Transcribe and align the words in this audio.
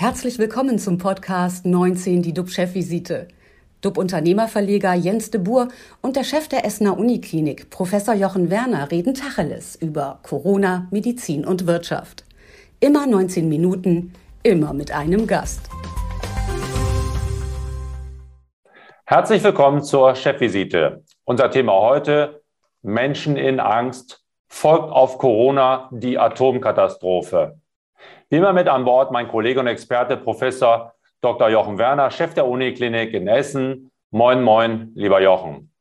Herzlich 0.00 0.38
willkommen 0.38 0.78
zum 0.78 0.96
Podcast 0.96 1.66
19, 1.66 2.22
die 2.22 2.32
DUB-Chefvisite. 2.32 3.26
DUB-Unternehmerverleger 3.80 4.94
Jens 4.94 5.32
de 5.32 5.40
Boer 5.40 5.66
und 6.02 6.14
der 6.14 6.22
Chef 6.22 6.46
der 6.46 6.64
Essener 6.64 6.96
Uniklinik, 6.96 7.68
Professor 7.68 8.14
Jochen 8.14 8.48
Werner, 8.48 8.92
reden 8.92 9.14
Tacheles 9.14 9.74
über 9.74 10.20
Corona, 10.22 10.86
Medizin 10.92 11.44
und 11.44 11.66
Wirtschaft. 11.66 12.24
Immer 12.78 13.08
19 13.08 13.48
Minuten, 13.48 14.12
immer 14.44 14.72
mit 14.72 14.92
einem 14.92 15.26
Gast. 15.26 15.68
Herzlich 19.04 19.42
willkommen 19.42 19.82
zur 19.82 20.14
Chefvisite. 20.14 21.02
Unser 21.24 21.50
Thema 21.50 21.72
heute: 21.72 22.44
Menschen 22.82 23.36
in 23.36 23.58
Angst. 23.58 24.22
Folgt 24.46 24.92
auf 24.92 25.18
Corona 25.18 25.88
die 25.90 26.20
Atomkatastrophe. 26.20 27.58
Wie 28.30 28.36
immer 28.36 28.52
mit 28.52 28.68
an 28.68 28.84
Bord 28.84 29.10
mein 29.10 29.26
Kollege 29.26 29.58
und 29.58 29.68
Experte 29.68 30.18
Professor 30.18 30.92
Dr. 31.22 31.48
Jochen 31.48 31.78
Werner, 31.78 32.10
Chef 32.10 32.34
der 32.34 32.46
Uniklinik 32.46 33.14
in 33.14 33.26
Essen. 33.26 33.90
Moin, 34.10 34.42
moin, 34.42 34.92
lieber 34.94 35.22
Jochen. 35.22 35.72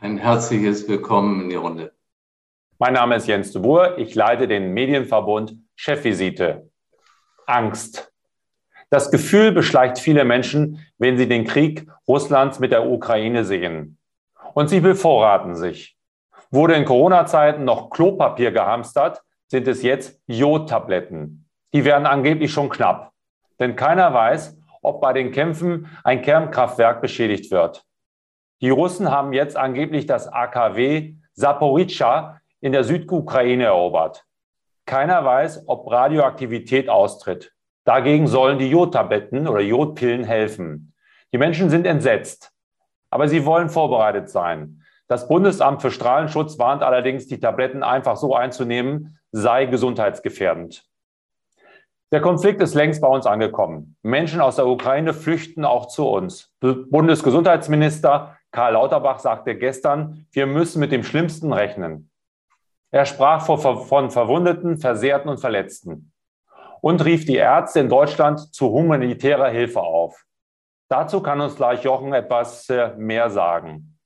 Ein 0.00 0.18
herzliches 0.18 0.88
Willkommen 0.88 1.42
in 1.42 1.50
die 1.50 1.54
Runde. 1.54 1.92
Mein 2.80 2.94
Name 2.94 3.14
ist 3.14 3.28
Jens 3.28 3.52
de 3.52 3.62
Boer. 3.62 3.96
Ich 3.96 4.16
leite 4.16 4.48
den 4.48 4.72
Medienverbund 4.72 5.54
Chefvisite. 5.76 6.68
Angst. 7.46 8.12
Das 8.90 9.12
Gefühl 9.12 9.52
beschleicht 9.52 10.00
viele 10.00 10.24
Menschen, 10.24 10.84
wenn 10.98 11.16
sie 11.16 11.28
den 11.28 11.44
Krieg 11.44 11.86
Russlands 12.08 12.58
mit 12.58 12.72
der 12.72 12.90
Ukraine 12.90 13.44
sehen. 13.44 13.98
Und 14.52 14.68
sie 14.68 14.80
bevorraten 14.80 15.54
sich. 15.54 15.96
Wurde 16.50 16.74
in 16.74 16.84
Corona-Zeiten 16.84 17.62
noch 17.62 17.90
Klopapier 17.90 18.50
gehamstert, 18.50 19.22
sind 19.46 19.68
es 19.68 19.82
jetzt 19.82 20.20
Jodtabletten. 20.26 21.47
Die 21.72 21.84
werden 21.84 22.06
angeblich 22.06 22.52
schon 22.52 22.68
knapp. 22.68 23.12
Denn 23.58 23.76
keiner 23.76 24.12
weiß, 24.14 24.58
ob 24.82 25.00
bei 25.00 25.12
den 25.12 25.32
Kämpfen 25.32 25.88
ein 26.04 26.22
Kernkraftwerk 26.22 27.00
beschädigt 27.00 27.50
wird. 27.50 27.84
Die 28.60 28.70
Russen 28.70 29.10
haben 29.10 29.32
jetzt 29.32 29.56
angeblich 29.56 30.06
das 30.06 30.28
AKW 30.28 31.14
Saporica 31.34 32.40
in 32.60 32.72
der 32.72 32.84
Südukraine 32.84 33.64
erobert. 33.64 34.24
Keiner 34.86 35.24
weiß, 35.24 35.64
ob 35.68 35.90
Radioaktivität 35.90 36.88
austritt. 36.88 37.52
Dagegen 37.84 38.26
sollen 38.26 38.58
die 38.58 38.70
Jodtabletten 38.70 39.46
oder 39.46 39.60
Jodpillen 39.60 40.24
helfen. 40.24 40.94
Die 41.32 41.38
Menschen 41.38 41.70
sind 41.70 41.86
entsetzt, 41.86 42.52
aber 43.10 43.28
sie 43.28 43.44
wollen 43.44 43.68
vorbereitet 43.68 44.30
sein. 44.30 44.82
Das 45.06 45.28
Bundesamt 45.28 45.82
für 45.82 45.90
Strahlenschutz 45.90 46.58
warnt 46.58 46.82
allerdings, 46.82 47.28
die 47.28 47.38
Tabletten 47.38 47.82
einfach 47.82 48.16
so 48.16 48.34
einzunehmen, 48.34 49.18
sei 49.30 49.66
gesundheitsgefährdend. 49.66 50.87
Der 52.10 52.22
Konflikt 52.22 52.62
ist 52.62 52.74
längst 52.74 53.02
bei 53.02 53.08
uns 53.08 53.26
angekommen. 53.26 53.96
Menschen 54.02 54.40
aus 54.40 54.56
der 54.56 54.66
Ukraine 54.66 55.12
flüchten 55.12 55.64
auch 55.64 55.88
zu 55.88 56.08
uns. 56.08 56.50
Bundesgesundheitsminister 56.60 58.38
Karl 58.50 58.72
Lauterbach 58.72 59.18
sagte 59.18 59.56
gestern, 59.56 60.26
wir 60.32 60.46
müssen 60.46 60.80
mit 60.80 60.90
dem 60.90 61.04
Schlimmsten 61.04 61.52
rechnen. 61.52 62.10
Er 62.90 63.04
sprach 63.04 63.44
von 63.44 64.10
Verwundeten, 64.10 64.78
Versehrten 64.78 65.28
und 65.28 65.38
Verletzten 65.38 66.12
und 66.80 67.04
rief 67.04 67.26
die 67.26 67.36
Ärzte 67.36 67.80
in 67.80 67.90
Deutschland 67.90 68.54
zu 68.54 68.70
humanitärer 68.70 69.50
Hilfe 69.50 69.80
auf. 69.80 70.24
Dazu 70.88 71.20
kann 71.20 71.40
uns 71.42 71.56
gleich 71.56 71.84
Jochen 71.84 72.14
etwas 72.14 72.70
äh, 72.70 72.94
mehr 72.96 73.28
sagen. 73.28 73.98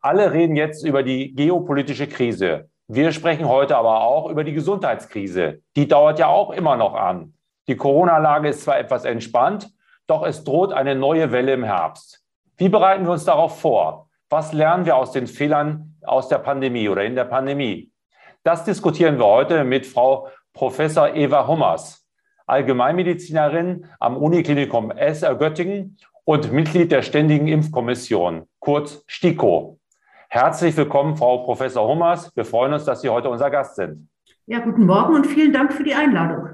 Alle 0.00 0.32
reden 0.32 0.54
jetzt 0.54 0.84
über 0.84 1.02
die 1.02 1.34
geopolitische 1.34 2.06
Krise. 2.06 2.69
Wir 2.92 3.12
sprechen 3.12 3.46
heute 3.46 3.76
aber 3.76 4.02
auch 4.02 4.28
über 4.28 4.42
die 4.42 4.52
Gesundheitskrise. 4.52 5.62
Die 5.76 5.86
dauert 5.86 6.18
ja 6.18 6.26
auch 6.26 6.50
immer 6.50 6.76
noch 6.76 6.94
an. 6.94 7.34
Die 7.68 7.76
Corona-Lage 7.76 8.48
ist 8.48 8.62
zwar 8.64 8.80
etwas 8.80 9.04
entspannt, 9.04 9.70
doch 10.08 10.26
es 10.26 10.42
droht 10.42 10.72
eine 10.72 10.96
neue 10.96 11.30
Welle 11.30 11.52
im 11.52 11.62
Herbst. 11.62 12.24
Wie 12.56 12.68
bereiten 12.68 13.04
wir 13.04 13.12
uns 13.12 13.24
darauf 13.24 13.60
vor? 13.60 14.08
Was 14.28 14.52
lernen 14.52 14.86
wir 14.86 14.96
aus 14.96 15.12
den 15.12 15.28
Fehlern 15.28 15.94
aus 16.02 16.26
der 16.26 16.38
Pandemie 16.38 16.88
oder 16.88 17.04
in 17.04 17.14
der 17.14 17.26
Pandemie? 17.26 17.92
Das 18.42 18.64
diskutieren 18.64 19.20
wir 19.20 19.26
heute 19.26 19.62
mit 19.62 19.86
Frau 19.86 20.26
Professor 20.52 21.14
Eva 21.14 21.46
Hummers, 21.46 22.04
Allgemeinmedizinerin 22.48 23.86
am 24.00 24.16
Uniklinikum 24.16 24.90
SR 24.90 25.36
Göttingen 25.36 25.96
und 26.24 26.50
Mitglied 26.50 26.90
der 26.90 27.02
Ständigen 27.02 27.46
Impfkommission, 27.46 28.48
kurz 28.58 29.04
STIKO. 29.06 29.79
Herzlich 30.32 30.76
willkommen, 30.76 31.16
Frau 31.16 31.38
Professor 31.38 31.88
Hummers. 31.88 32.30
Wir 32.36 32.44
freuen 32.44 32.72
uns, 32.72 32.84
dass 32.84 33.00
Sie 33.00 33.08
heute 33.08 33.28
unser 33.28 33.50
Gast 33.50 33.74
sind. 33.74 34.08
Ja, 34.46 34.60
guten 34.60 34.86
Morgen 34.86 35.16
und 35.16 35.26
vielen 35.26 35.52
Dank 35.52 35.72
für 35.72 35.82
die 35.82 35.92
Einladung. 35.92 36.50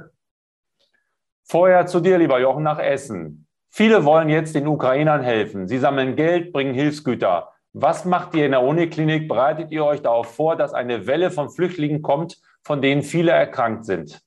Vorher 1.44 1.86
zu 1.86 2.00
dir, 2.00 2.16
lieber 2.16 2.41
Jochen, 2.41 2.62
nach 2.62 2.78
Essen. 2.78 3.47
Viele 3.69 4.06
wollen 4.06 4.31
jetzt 4.31 4.54
den 4.54 4.66
Ukrainern 4.66 5.20
helfen. 5.20 5.69
Sie 5.69 5.76
sammeln 5.76 6.16
Geld, 6.16 6.54
bringen 6.54 6.72
Hilfsgüter. 6.72 7.53
Was 7.75 8.06
macht 8.06 8.34
ihr 8.34 8.47
in 8.47 8.53
der 8.53 8.62
Uniklinik? 8.62 9.28
Bereitet 9.28 9.70
ihr 9.70 9.84
euch 9.84 10.00
darauf 10.00 10.34
vor, 10.34 10.56
dass 10.56 10.72
eine 10.72 11.06
Welle 11.06 11.31
von 11.31 11.50
Flüchtlingen 11.50 12.00
kommt, 12.00 12.41
von 12.62 12.81
denen 12.81 13.03
viele 13.03 13.32
erkrankt 13.32 13.84
sind? 13.84 14.22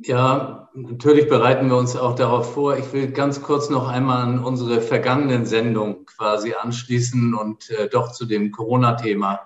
Ja, 0.00 0.68
natürlich 0.74 1.28
bereiten 1.28 1.68
wir 1.68 1.76
uns 1.76 1.96
auch 1.96 2.14
darauf 2.14 2.54
vor. 2.54 2.76
Ich 2.76 2.92
will 2.92 3.12
ganz 3.12 3.42
kurz 3.42 3.70
noch 3.70 3.88
einmal 3.88 4.22
an 4.22 4.42
unsere 4.42 4.80
vergangenen 4.80 5.46
Sendungen 5.46 6.06
quasi 6.06 6.54
anschließen 6.54 7.34
und 7.34 7.70
äh, 7.70 7.88
doch 7.88 8.12
zu 8.12 8.24
dem 8.24 8.50
Corona-Thema 8.50 9.40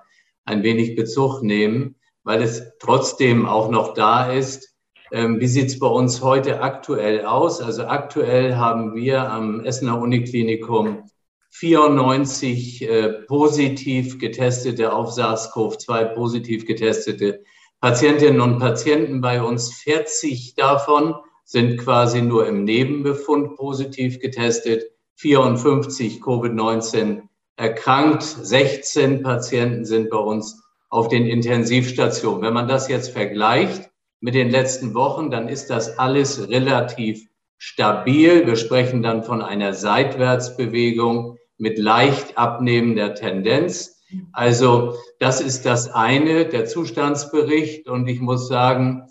ein 0.44 0.62
wenig 0.62 0.94
Bezug 0.94 1.42
nehmen, 1.42 1.96
weil 2.22 2.42
es 2.42 2.62
trotzdem 2.78 3.46
auch 3.46 3.70
noch 3.70 3.94
da 3.94 4.30
ist. 4.30 4.74
Ähm, 5.12 5.40
wie 5.40 5.48
sieht 5.48 5.66
es 5.66 5.78
bei 5.78 5.86
uns 5.86 6.22
heute 6.22 6.60
aktuell 6.62 7.26
aus? 7.26 7.60
Also 7.60 7.84
aktuell 7.86 8.56
haben 8.56 8.94
wir 8.94 9.30
am 9.30 9.64
Essener 9.64 10.00
Uniklinikum 10.00 11.04
94 11.50 12.82
äh, 12.82 13.08
positiv 13.26 14.18
getestete, 14.18 14.92
auf 14.92 15.10
SARS-CoV-2 15.10 16.14
positiv 16.14 16.66
getestete 16.66 17.44
Patientinnen 17.86 18.40
und 18.40 18.58
Patienten 18.58 19.20
bei 19.20 19.40
uns. 19.40 19.72
40 19.72 20.56
davon 20.56 21.14
sind 21.44 21.78
quasi 21.78 22.20
nur 22.20 22.48
im 22.48 22.64
Nebenbefund 22.64 23.54
positiv 23.54 24.18
getestet, 24.18 24.82
54 25.14 26.20
Covid-19 26.20 27.22
erkrankt, 27.54 28.24
16 28.24 29.22
Patienten 29.22 29.84
sind 29.84 30.10
bei 30.10 30.16
uns 30.16 30.60
auf 30.88 31.06
den 31.06 31.26
Intensivstationen. 31.26 32.42
Wenn 32.42 32.54
man 32.54 32.66
das 32.66 32.88
jetzt 32.88 33.10
vergleicht 33.10 33.88
mit 34.18 34.34
den 34.34 34.50
letzten 34.50 34.92
Wochen, 34.94 35.30
dann 35.30 35.48
ist 35.48 35.70
das 35.70 35.96
alles 35.96 36.48
relativ 36.48 37.24
stabil. 37.56 38.48
Wir 38.48 38.56
sprechen 38.56 39.04
dann 39.04 39.22
von 39.22 39.42
einer 39.42 39.74
Seitwärtsbewegung 39.74 41.38
mit 41.56 41.78
leicht 41.78 42.36
abnehmender 42.36 43.14
Tendenz. 43.14 43.95
Also 44.32 44.94
das 45.18 45.40
ist 45.40 45.66
das 45.66 45.90
eine, 45.90 46.46
der 46.46 46.66
Zustandsbericht. 46.66 47.88
Und 47.88 48.06
ich 48.08 48.20
muss 48.20 48.48
sagen, 48.48 49.08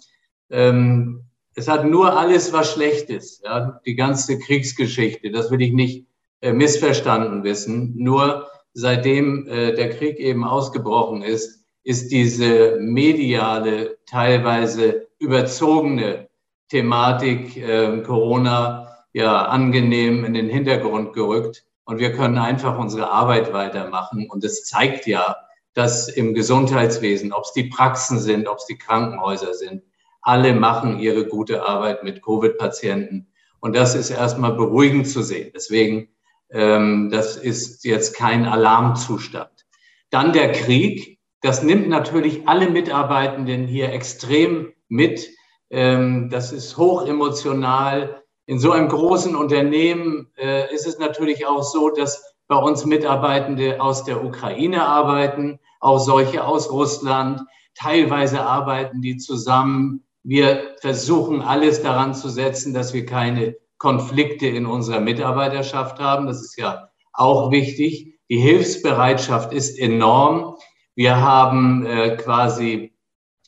ähm, 0.50 1.25
es 1.56 1.67
hat 1.67 1.85
nur 1.85 2.17
alles 2.17 2.53
was 2.53 2.73
Schlechtes. 2.73 3.41
Ja? 3.44 3.79
Die 3.85 3.95
ganze 3.95 4.39
Kriegsgeschichte, 4.39 5.31
das 5.31 5.51
will 5.51 5.61
ich 5.61 5.73
nicht 5.73 6.07
äh, 6.41 6.53
missverstanden 6.53 7.44
wissen. 7.44 7.94
Nur 7.97 8.47
seitdem 8.73 9.47
äh, 9.47 9.73
der 9.73 9.89
Krieg 9.91 10.19
eben 10.19 10.44
ausgebrochen 10.44 11.22
ist, 11.22 11.66
ist 11.83 12.12
diese 12.12 12.77
mediale, 12.79 13.97
teilweise 14.06 15.07
überzogene 15.19 16.27
Thematik 16.69 17.57
äh, 17.57 18.01
Corona 18.01 19.06
ja 19.13 19.45
angenehm 19.45 20.25
in 20.25 20.33
den 20.33 20.50
Hintergrund 20.50 21.13
gerückt. 21.13 21.63
Und 21.85 22.00
wir 22.00 22.13
können 22.13 22.38
einfach 22.38 22.78
unsere 22.78 23.12
Arbeit 23.12 23.53
weitermachen. 23.53 24.28
Und 24.29 24.44
es 24.44 24.66
zeigt 24.66 25.06
ja, 25.07 25.35
dass 25.73 26.09
im 26.09 26.34
Gesundheitswesen, 26.34 27.31
ob 27.31 27.44
es 27.44 27.53
die 27.53 27.66
Praxen 27.66 28.19
sind, 28.19 28.47
ob 28.47 28.57
es 28.57 28.66
die 28.66 28.78
Krankenhäuser 28.78 29.53
sind, 29.53 29.84
alle 30.21 30.54
machen 30.54 31.00
ihre 31.00 31.27
gute 31.27 31.63
Arbeit 31.63 32.04
mit 32.04 32.24
Covid-Patienten. 32.24 33.27
Und 33.59 33.75
das 33.75 33.94
ist 33.94 34.09
erstmal 34.09 34.54
beruhigend 34.54 35.07
zu 35.07 35.21
sehen. 35.21 35.51
Deswegen, 35.54 36.09
ähm, 36.50 37.09
das 37.12 37.38
ist 37.38 37.86
jetzt 37.86 38.15
kein 38.15 38.45
Alarmzustand. 38.45 39.65
Dann 40.09 40.33
der 40.33 40.51
Krieg. 40.51 41.19
Das 41.42 41.62
nimmt 41.62 41.89
natürlich 41.89 42.48
alle 42.48 42.69
Mitarbeitenden 42.69 43.68
hier 43.68 43.92
extrem 43.92 44.74
mit. 44.88 45.30
Ähm, 45.69 46.30
das 46.31 46.51
ist 46.51 46.77
hoch 46.77 47.07
emotional. 47.07 48.24
In 48.47 48.59
so 48.59 48.71
einem 48.71 48.89
großen 48.89 49.36
Unternehmen 49.36 50.27
äh, 50.38 50.74
ist 50.74 50.86
es 50.86 51.00
natürlich 51.00 51.47
auch 51.47 51.63
so, 51.63 51.89
dass 51.89 52.36
bei 52.47 52.56
uns 52.56 52.86
Mitarbeitende 52.86 53.81
aus 53.81 54.03
der 54.03 54.24
Ukraine 54.24 54.86
arbeiten, 54.86 55.59
auch 55.80 55.97
solche 55.97 56.44
aus 56.44 56.71
Russland. 56.71 57.42
Teilweise 57.74 58.42
arbeiten 58.42 59.01
die 59.01 59.18
zusammen. 59.18 60.06
Wir 60.24 60.75
versuchen 60.80 61.42
alles 61.42 61.81
daran 61.81 62.13
zu 62.13 62.30
setzen, 62.30 62.74
dass 62.74 62.94
wir 62.94 63.06
keine 63.06 63.56
Konflikte 63.77 64.47
in 64.47 64.65
unserer 64.65 65.00
Mitarbeiterschaft 65.00 66.00
haben. 66.00 66.27
Das 66.27 66.42
ist 66.42 66.57
ja 66.57 66.89
auch 67.13 67.51
wichtig. 67.51 68.19
Die 68.30 68.38
Hilfsbereitschaft 68.38 69.53
ist 69.53 69.77
enorm. 69.77 70.56
Wir 70.95 71.19
haben 71.19 71.86
äh, 71.86 72.15
quasi 72.15 72.94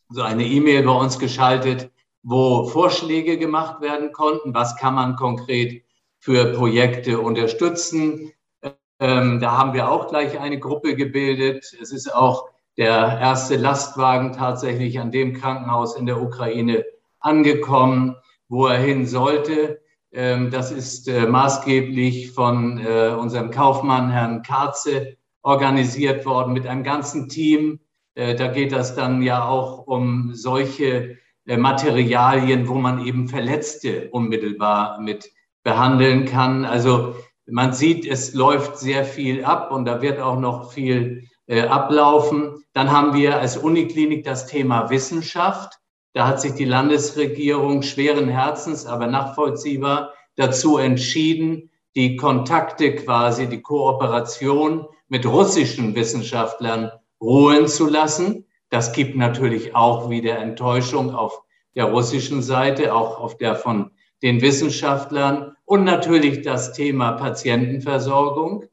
so 0.09 0.21
eine 0.21 0.45
E-Mail 0.45 0.83
bei 0.83 0.91
uns 0.91 1.19
geschaltet, 1.19 1.91
wo 2.29 2.65
Vorschläge 2.65 3.37
gemacht 3.37 3.79
werden 3.79 4.11
konnten, 4.11 4.53
was 4.53 4.75
kann 4.75 4.95
man 4.95 5.15
konkret 5.15 5.85
für 6.19 6.51
Projekte 6.51 7.21
unterstützen. 7.21 8.33
Ähm, 8.99 9.39
da 9.39 9.57
haben 9.57 9.73
wir 9.73 9.89
auch 9.89 10.09
gleich 10.09 10.37
eine 10.37 10.59
Gruppe 10.59 10.97
gebildet. 10.97 11.73
Es 11.81 11.93
ist 11.93 12.13
auch 12.13 12.49
der 12.75 13.17
erste 13.21 13.55
Lastwagen 13.55 14.33
tatsächlich 14.33 14.99
an 14.99 15.09
dem 15.09 15.35
Krankenhaus 15.35 15.95
in 15.95 16.05
der 16.05 16.21
Ukraine 16.21 16.83
angekommen, 17.21 18.17
wo 18.49 18.67
er 18.67 18.79
hin 18.79 19.05
sollte. 19.05 19.79
Ähm, 20.11 20.51
das 20.51 20.73
ist 20.73 21.07
äh, 21.07 21.27
maßgeblich 21.27 22.33
von 22.33 22.85
äh, 22.85 23.15
unserem 23.17 23.51
Kaufmann 23.51 24.11
Herrn 24.11 24.41
Karze 24.41 25.15
organisiert 25.43 26.25
worden 26.25 26.51
mit 26.51 26.67
einem 26.67 26.83
ganzen 26.83 27.29
Team. 27.29 27.79
Äh, 28.15 28.35
da 28.35 28.49
geht 28.49 28.73
das 28.73 28.95
dann 28.95 29.21
ja 29.21 29.47
auch 29.47 29.87
um 29.87 30.33
solche 30.33 31.19
Materialien, 31.55 32.67
wo 32.67 32.75
man 32.75 33.05
eben 33.05 33.29
Verletzte 33.29 34.09
unmittelbar 34.11 34.99
mit 34.99 35.31
behandeln 35.63 36.25
kann. 36.25 36.65
Also 36.65 37.15
man 37.45 37.71
sieht, 37.71 38.05
es 38.05 38.33
läuft 38.33 38.77
sehr 38.77 39.05
viel 39.05 39.45
ab 39.45 39.71
und 39.71 39.85
da 39.85 40.01
wird 40.01 40.19
auch 40.19 40.39
noch 40.39 40.73
viel 40.73 41.23
ablaufen. 41.47 42.61
Dann 42.73 42.91
haben 42.91 43.13
wir 43.13 43.39
als 43.39 43.55
Uniklinik 43.55 44.25
das 44.25 44.47
Thema 44.47 44.89
Wissenschaft. 44.89 45.79
Da 46.13 46.27
hat 46.27 46.41
sich 46.41 46.55
die 46.55 46.65
Landesregierung 46.65 47.83
schweren 47.83 48.27
Herzens, 48.27 48.85
aber 48.85 49.07
nachvollziehbar 49.07 50.13
dazu 50.35 50.77
entschieden, 50.77 51.69
die 51.95 52.17
Kontakte 52.17 52.95
quasi, 52.95 53.47
die 53.47 53.61
Kooperation 53.61 54.85
mit 55.07 55.25
russischen 55.25 55.95
Wissenschaftlern 55.95 56.91
ruhen 57.21 57.67
zu 57.67 57.87
lassen. 57.87 58.46
Das 58.69 58.91
gibt 58.91 59.15
natürlich 59.15 59.75
auch 59.75 60.09
wieder 60.09 60.37
Enttäuschung 60.39 61.15
auf 61.15 61.41
der 61.75 61.85
russischen 61.85 62.41
Seite, 62.41 62.93
auch 62.93 63.19
auf 63.19 63.37
der 63.37 63.55
von 63.55 63.91
den 64.23 64.41
Wissenschaftlern 64.41 65.55
und 65.65 65.83
natürlich 65.83 66.41
das 66.41 66.73
Thema 66.73 67.13
Patientenversorgung. 67.13 68.65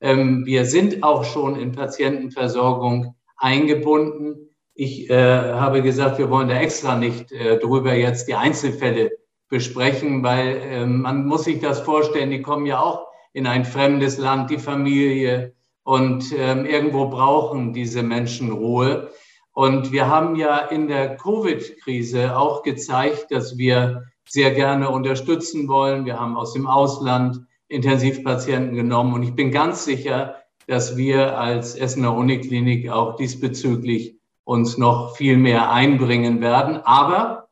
Ähm, 0.00 0.46
wir 0.46 0.64
sind 0.64 1.02
auch 1.02 1.24
schon 1.24 1.56
in 1.56 1.72
Patientenversorgung 1.72 3.14
eingebunden. 3.36 4.48
Ich 4.74 5.10
äh, 5.10 5.14
habe 5.52 5.82
gesagt, 5.82 6.18
wir 6.18 6.30
wollen 6.30 6.48
da 6.48 6.56
extra 6.56 6.96
nicht 6.96 7.32
äh, 7.32 7.58
drüber 7.58 7.94
jetzt 7.94 8.28
die 8.28 8.34
Einzelfälle 8.34 9.10
besprechen, 9.48 10.22
weil 10.22 10.56
äh, 10.56 10.86
man 10.86 11.26
muss 11.26 11.44
sich 11.44 11.60
das 11.60 11.80
vorstellen, 11.80 12.30
die 12.30 12.42
kommen 12.42 12.66
ja 12.66 12.80
auch 12.80 13.06
in 13.32 13.46
ein 13.46 13.64
fremdes 13.64 14.18
Land, 14.18 14.50
die 14.50 14.58
Familie 14.58 15.52
und 15.84 16.32
ähm, 16.36 16.64
irgendwo 16.64 17.08
brauchen 17.08 17.72
diese 17.72 18.02
Menschen 18.02 18.52
Ruhe. 18.52 19.10
Und 19.52 19.92
wir 19.92 20.08
haben 20.08 20.36
ja 20.36 20.58
in 20.58 20.88
der 20.88 21.16
Covid-Krise 21.16 22.36
auch 22.36 22.62
gezeigt, 22.62 23.26
dass 23.30 23.58
wir 23.58 24.04
sehr 24.28 24.52
gerne 24.52 24.88
unterstützen 24.90 25.68
wollen. 25.68 26.04
Wir 26.06 26.18
haben 26.18 26.36
aus 26.36 26.54
dem 26.54 26.66
Ausland 26.66 27.40
Intensivpatienten 27.68 28.74
genommen 28.74 29.14
und 29.14 29.22
ich 29.22 29.34
bin 29.34 29.50
ganz 29.50 29.84
sicher, 29.84 30.36
dass 30.66 30.96
wir 30.96 31.38
als 31.38 31.74
Essener 31.74 32.14
Uniklinik 32.14 32.90
auch 32.90 33.16
diesbezüglich 33.16 34.16
uns 34.44 34.78
noch 34.78 35.16
viel 35.16 35.36
mehr 35.36 35.70
einbringen 35.70 36.40
werden. 36.40 36.80
Aber 36.84 37.48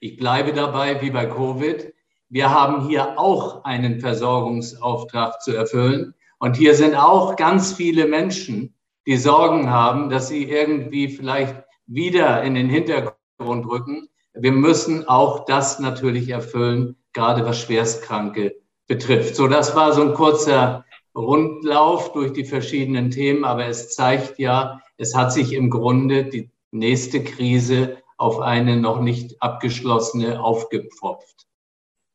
ich 0.00 0.16
bleibe 0.16 0.52
dabei, 0.52 1.00
wie 1.02 1.10
bei 1.10 1.26
Covid, 1.26 1.92
wir 2.28 2.50
haben 2.50 2.88
hier 2.88 3.18
auch 3.18 3.64
einen 3.64 4.00
Versorgungsauftrag 4.00 5.40
zu 5.42 5.54
erfüllen. 5.54 6.14
Und 6.38 6.56
hier 6.56 6.74
sind 6.74 6.94
auch 6.94 7.36
ganz 7.36 7.72
viele 7.72 8.06
Menschen, 8.06 8.74
die 9.10 9.16
Sorgen 9.16 9.68
haben, 9.68 10.08
dass 10.08 10.28
sie 10.28 10.44
irgendwie 10.44 11.08
vielleicht 11.08 11.56
wieder 11.86 12.44
in 12.44 12.54
den 12.54 12.68
Hintergrund 12.68 13.66
rücken. 13.66 14.08
Wir 14.34 14.52
müssen 14.52 15.08
auch 15.08 15.46
das 15.46 15.80
natürlich 15.80 16.28
erfüllen, 16.28 16.94
gerade 17.12 17.44
was 17.44 17.58
Schwerstkranke 17.58 18.54
betrifft. 18.86 19.34
So, 19.34 19.48
das 19.48 19.74
war 19.74 19.92
so 19.94 20.02
ein 20.02 20.14
kurzer 20.14 20.84
Rundlauf 21.16 22.12
durch 22.12 22.32
die 22.34 22.44
verschiedenen 22.44 23.10
Themen, 23.10 23.44
aber 23.44 23.66
es 23.66 23.96
zeigt 23.96 24.38
ja, 24.38 24.80
es 24.96 25.16
hat 25.16 25.32
sich 25.32 25.54
im 25.54 25.70
Grunde 25.70 26.26
die 26.26 26.48
nächste 26.70 27.24
Krise 27.24 27.96
auf 28.16 28.38
eine 28.38 28.76
noch 28.76 29.00
nicht 29.00 29.42
abgeschlossene 29.42 30.40
aufgepfropft. 30.40 31.48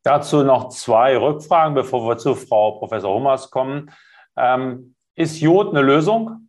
Dazu 0.03 0.43
noch 0.43 0.69
zwei 0.69 1.17
Rückfragen, 1.17 1.75
bevor 1.75 2.07
wir 2.07 2.17
zu 2.17 2.35
Frau 2.35 2.79
Professor 2.79 3.13
Hummers 3.13 3.51
kommen. 3.51 3.91
Ähm, 4.37 4.95
ist 5.15 5.41
Jod 5.41 5.71
eine 5.71 5.81
Lösung? 5.81 6.44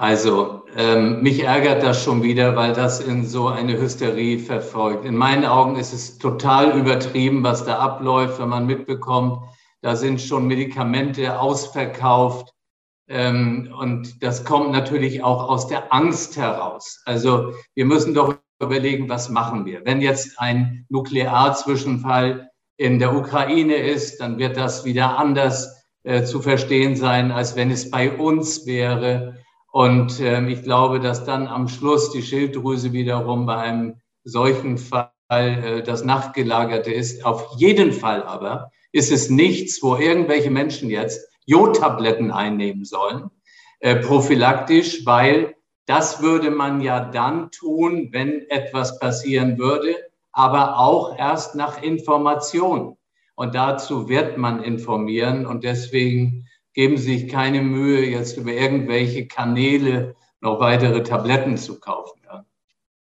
Also, 0.00 0.62
ähm, 0.76 1.20
mich 1.20 1.44
ärgert 1.44 1.82
das 1.82 2.02
schon 2.02 2.22
wieder, 2.22 2.56
weil 2.56 2.72
das 2.72 3.00
in 3.00 3.26
so 3.26 3.48
eine 3.48 3.78
Hysterie 3.78 4.38
verfolgt. 4.38 5.04
In 5.04 5.14
meinen 5.14 5.44
Augen 5.44 5.76
ist 5.76 5.92
es 5.92 6.16
total 6.16 6.70
übertrieben, 6.70 7.42
was 7.42 7.66
da 7.66 7.80
abläuft, 7.80 8.40
wenn 8.40 8.48
man 8.48 8.64
mitbekommt, 8.64 9.42
da 9.82 9.96
sind 9.96 10.22
schon 10.22 10.46
Medikamente 10.46 11.38
ausverkauft. 11.38 12.54
Ähm, 13.08 13.74
und 13.78 14.22
das 14.22 14.42
kommt 14.46 14.70
natürlich 14.72 15.22
auch 15.22 15.50
aus 15.50 15.66
der 15.66 15.92
Angst 15.92 16.38
heraus. 16.38 17.02
Also 17.04 17.52
wir 17.74 17.84
müssen 17.84 18.14
doch 18.14 18.36
überlegen, 18.58 19.06
was 19.10 19.28
machen 19.28 19.66
wir. 19.66 19.84
Wenn 19.84 20.00
jetzt 20.00 20.40
ein 20.40 20.86
Nuklearzwischenfall 20.88 22.48
in 22.78 23.00
der 23.00 23.14
Ukraine 23.14 23.74
ist, 23.74 24.18
dann 24.22 24.38
wird 24.38 24.56
das 24.56 24.86
wieder 24.86 25.18
anders 25.18 25.84
äh, 26.04 26.24
zu 26.24 26.40
verstehen 26.40 26.96
sein, 26.96 27.30
als 27.30 27.54
wenn 27.54 27.70
es 27.70 27.90
bei 27.90 28.10
uns 28.10 28.64
wäre. 28.64 29.36
Und 29.70 30.20
ähm, 30.20 30.48
ich 30.48 30.62
glaube, 30.62 31.00
dass 31.00 31.24
dann 31.24 31.46
am 31.46 31.68
Schluss 31.68 32.10
die 32.10 32.22
Schilddrüse 32.22 32.92
wiederum 32.92 33.46
bei 33.46 33.56
einem 33.56 34.00
solchen 34.24 34.78
Fall 34.78 35.10
äh, 35.28 35.82
das 35.82 36.04
Nachtgelagerte 36.04 36.92
ist. 36.92 37.24
Auf 37.24 37.54
jeden 37.56 37.92
Fall 37.92 38.22
aber 38.24 38.72
ist 38.92 39.12
es 39.12 39.30
nichts, 39.30 39.82
wo 39.82 39.96
irgendwelche 39.96 40.50
Menschen 40.50 40.90
jetzt 40.90 41.28
Jodtabletten 41.46 42.32
einnehmen 42.32 42.84
sollen, 42.84 43.30
äh, 43.78 43.96
prophylaktisch, 43.96 45.06
weil 45.06 45.54
das 45.86 46.22
würde 46.22 46.50
man 46.50 46.80
ja 46.80 47.00
dann 47.00 47.50
tun, 47.50 48.08
wenn 48.12 48.48
etwas 48.48 48.98
passieren 48.98 49.58
würde, 49.58 49.96
aber 50.32 50.78
auch 50.78 51.16
erst 51.16 51.54
nach 51.54 51.82
Information. 51.82 52.96
Und 53.34 53.54
dazu 53.54 54.08
wird 54.08 54.36
man 54.36 54.62
informieren 54.62 55.46
und 55.46 55.64
deswegen 55.64 56.46
geben 56.74 56.96
Sie 56.96 57.18
sich 57.18 57.28
keine 57.30 57.62
Mühe, 57.62 58.04
jetzt 58.04 58.36
über 58.36 58.52
irgendwelche 58.52 59.26
Kanäle 59.26 60.14
noch 60.40 60.60
weitere 60.60 61.02
Tabletten 61.02 61.56
zu 61.56 61.80
kaufen. 61.80 62.20
Ja. 62.24 62.44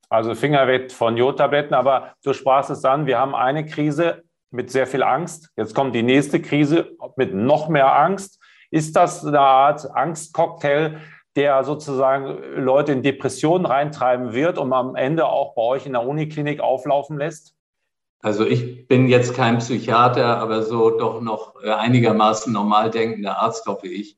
Also 0.09 0.35
Finger 0.35 0.67
weg 0.67 0.93
von 0.93 1.17
Jodtabletten, 1.17 1.75
aber 1.75 2.15
du 2.23 2.33
sprachst 2.33 2.71
es 2.71 2.85
an, 2.85 3.07
wir 3.07 3.19
haben 3.19 3.35
eine 3.35 3.65
Krise 3.65 4.25
mit 4.51 4.71
sehr 4.71 4.87
viel 4.87 5.03
Angst. 5.03 5.51
Jetzt 5.57 5.75
kommt 5.75 5.95
die 5.95 6.03
nächste 6.03 6.41
Krise 6.41 6.97
mit 7.17 7.35
noch 7.35 7.69
mehr 7.69 7.97
Angst. 7.97 8.39
Ist 8.71 8.97
das 8.97 9.25
eine 9.25 9.41
Art 9.41 9.91
Angstcocktail, 9.95 11.01
der 11.37 11.65
sozusagen 11.65 12.39
Leute 12.57 12.93
in 12.93 13.03
Depressionen 13.03 13.65
reintreiben 13.65 14.35
wird 14.35 14.59
und 14.59 14.73
am 14.73 14.95
Ende 14.95 15.27
auch 15.27 15.55
bei 15.55 15.63
euch 15.63 15.87
in 15.87 15.93
der 15.93 16.07
Uniklinik 16.07 16.61
auflaufen 16.61 17.17
lässt? 17.17 17.55
Also 18.23 18.47
ich 18.47 18.87
bin 18.87 19.09
jetzt 19.09 19.35
kein 19.35 19.59
Psychiater, 19.59 20.39
aber 20.39 20.63
so 20.63 20.91
doch 20.91 21.21
noch 21.21 21.57
äh, 21.63 21.71
einigermaßen 21.71 22.53
normal 22.53 22.91
denkender 22.91 23.43
Arzt, 23.43 23.67
hoffe 23.67 23.89
ich. 23.89 24.17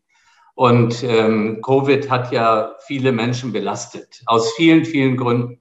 Und 0.54 1.02
ähm, 1.02 1.62
Covid 1.62 2.10
hat 2.10 2.30
ja 2.30 2.76
viele 2.86 3.12
Menschen 3.12 3.52
belastet, 3.52 4.22
aus 4.26 4.52
vielen, 4.52 4.84
vielen 4.84 5.16
Gründen. 5.16 5.58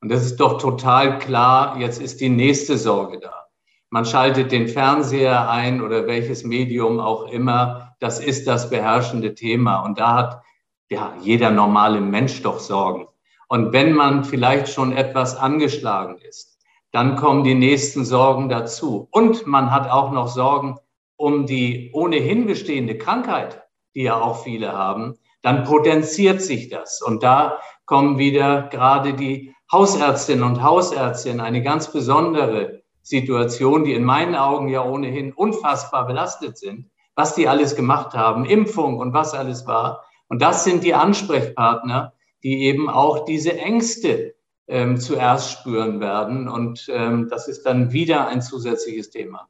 Und 0.00 0.10
das 0.10 0.24
ist 0.24 0.36
doch 0.36 0.58
total 0.58 1.18
klar, 1.18 1.80
jetzt 1.80 2.00
ist 2.00 2.20
die 2.20 2.28
nächste 2.28 2.76
Sorge 2.76 3.18
da. 3.18 3.46
Man 3.88 4.04
schaltet 4.04 4.52
den 4.52 4.68
Fernseher 4.68 5.48
ein 5.48 5.80
oder 5.80 6.06
welches 6.06 6.44
Medium 6.44 7.00
auch 7.00 7.28
immer. 7.28 7.96
Das 7.98 8.20
ist 8.20 8.46
das 8.46 8.68
beherrschende 8.68 9.34
Thema. 9.34 9.80
Und 9.80 9.98
da 9.98 10.14
hat 10.14 10.42
ja 10.90 11.14
jeder 11.22 11.50
normale 11.50 12.00
Mensch 12.00 12.42
doch 12.42 12.58
Sorgen. 12.58 13.08
Und 13.48 13.72
wenn 13.72 13.92
man 13.94 14.24
vielleicht 14.24 14.68
schon 14.68 14.92
etwas 14.92 15.36
angeschlagen 15.36 16.18
ist, 16.18 16.55
dann 16.96 17.16
kommen 17.16 17.44
die 17.44 17.54
nächsten 17.54 18.06
Sorgen 18.06 18.48
dazu. 18.48 19.06
Und 19.10 19.46
man 19.46 19.70
hat 19.70 19.90
auch 19.90 20.12
noch 20.12 20.28
Sorgen 20.28 20.78
um 21.16 21.44
die 21.44 21.90
ohnehin 21.92 22.46
bestehende 22.46 22.96
Krankheit, 22.96 23.64
die 23.94 24.04
ja 24.04 24.18
auch 24.18 24.42
viele 24.42 24.72
haben. 24.72 25.18
Dann 25.42 25.64
potenziert 25.64 26.40
sich 26.40 26.70
das. 26.70 27.02
Und 27.02 27.22
da 27.22 27.58
kommen 27.84 28.16
wieder 28.16 28.62
gerade 28.68 29.12
die 29.12 29.54
Hausärztinnen 29.70 30.42
und 30.42 30.62
Hausärzte 30.62 31.28
in 31.28 31.40
eine 31.40 31.62
ganz 31.62 31.92
besondere 31.92 32.80
Situation, 33.02 33.84
die 33.84 33.92
in 33.92 34.04
meinen 34.04 34.34
Augen 34.34 34.70
ja 34.70 34.82
ohnehin 34.82 35.34
unfassbar 35.34 36.06
belastet 36.06 36.56
sind, 36.56 36.90
was 37.14 37.34
die 37.34 37.46
alles 37.46 37.76
gemacht 37.76 38.14
haben, 38.14 38.46
Impfung 38.46 38.96
und 38.96 39.12
was 39.12 39.34
alles 39.34 39.66
war. 39.66 40.02
Und 40.28 40.40
das 40.40 40.64
sind 40.64 40.82
die 40.82 40.94
Ansprechpartner, 40.94 42.14
die 42.42 42.62
eben 42.62 42.88
auch 42.88 43.26
diese 43.26 43.58
Ängste 43.58 44.35
ähm, 44.68 44.98
zuerst 44.98 45.52
spüren 45.52 46.00
werden. 46.00 46.48
Und 46.48 46.88
ähm, 46.92 47.28
das 47.28 47.48
ist 47.48 47.64
dann 47.64 47.92
wieder 47.92 48.28
ein 48.28 48.42
zusätzliches 48.42 49.10
Thema. 49.10 49.48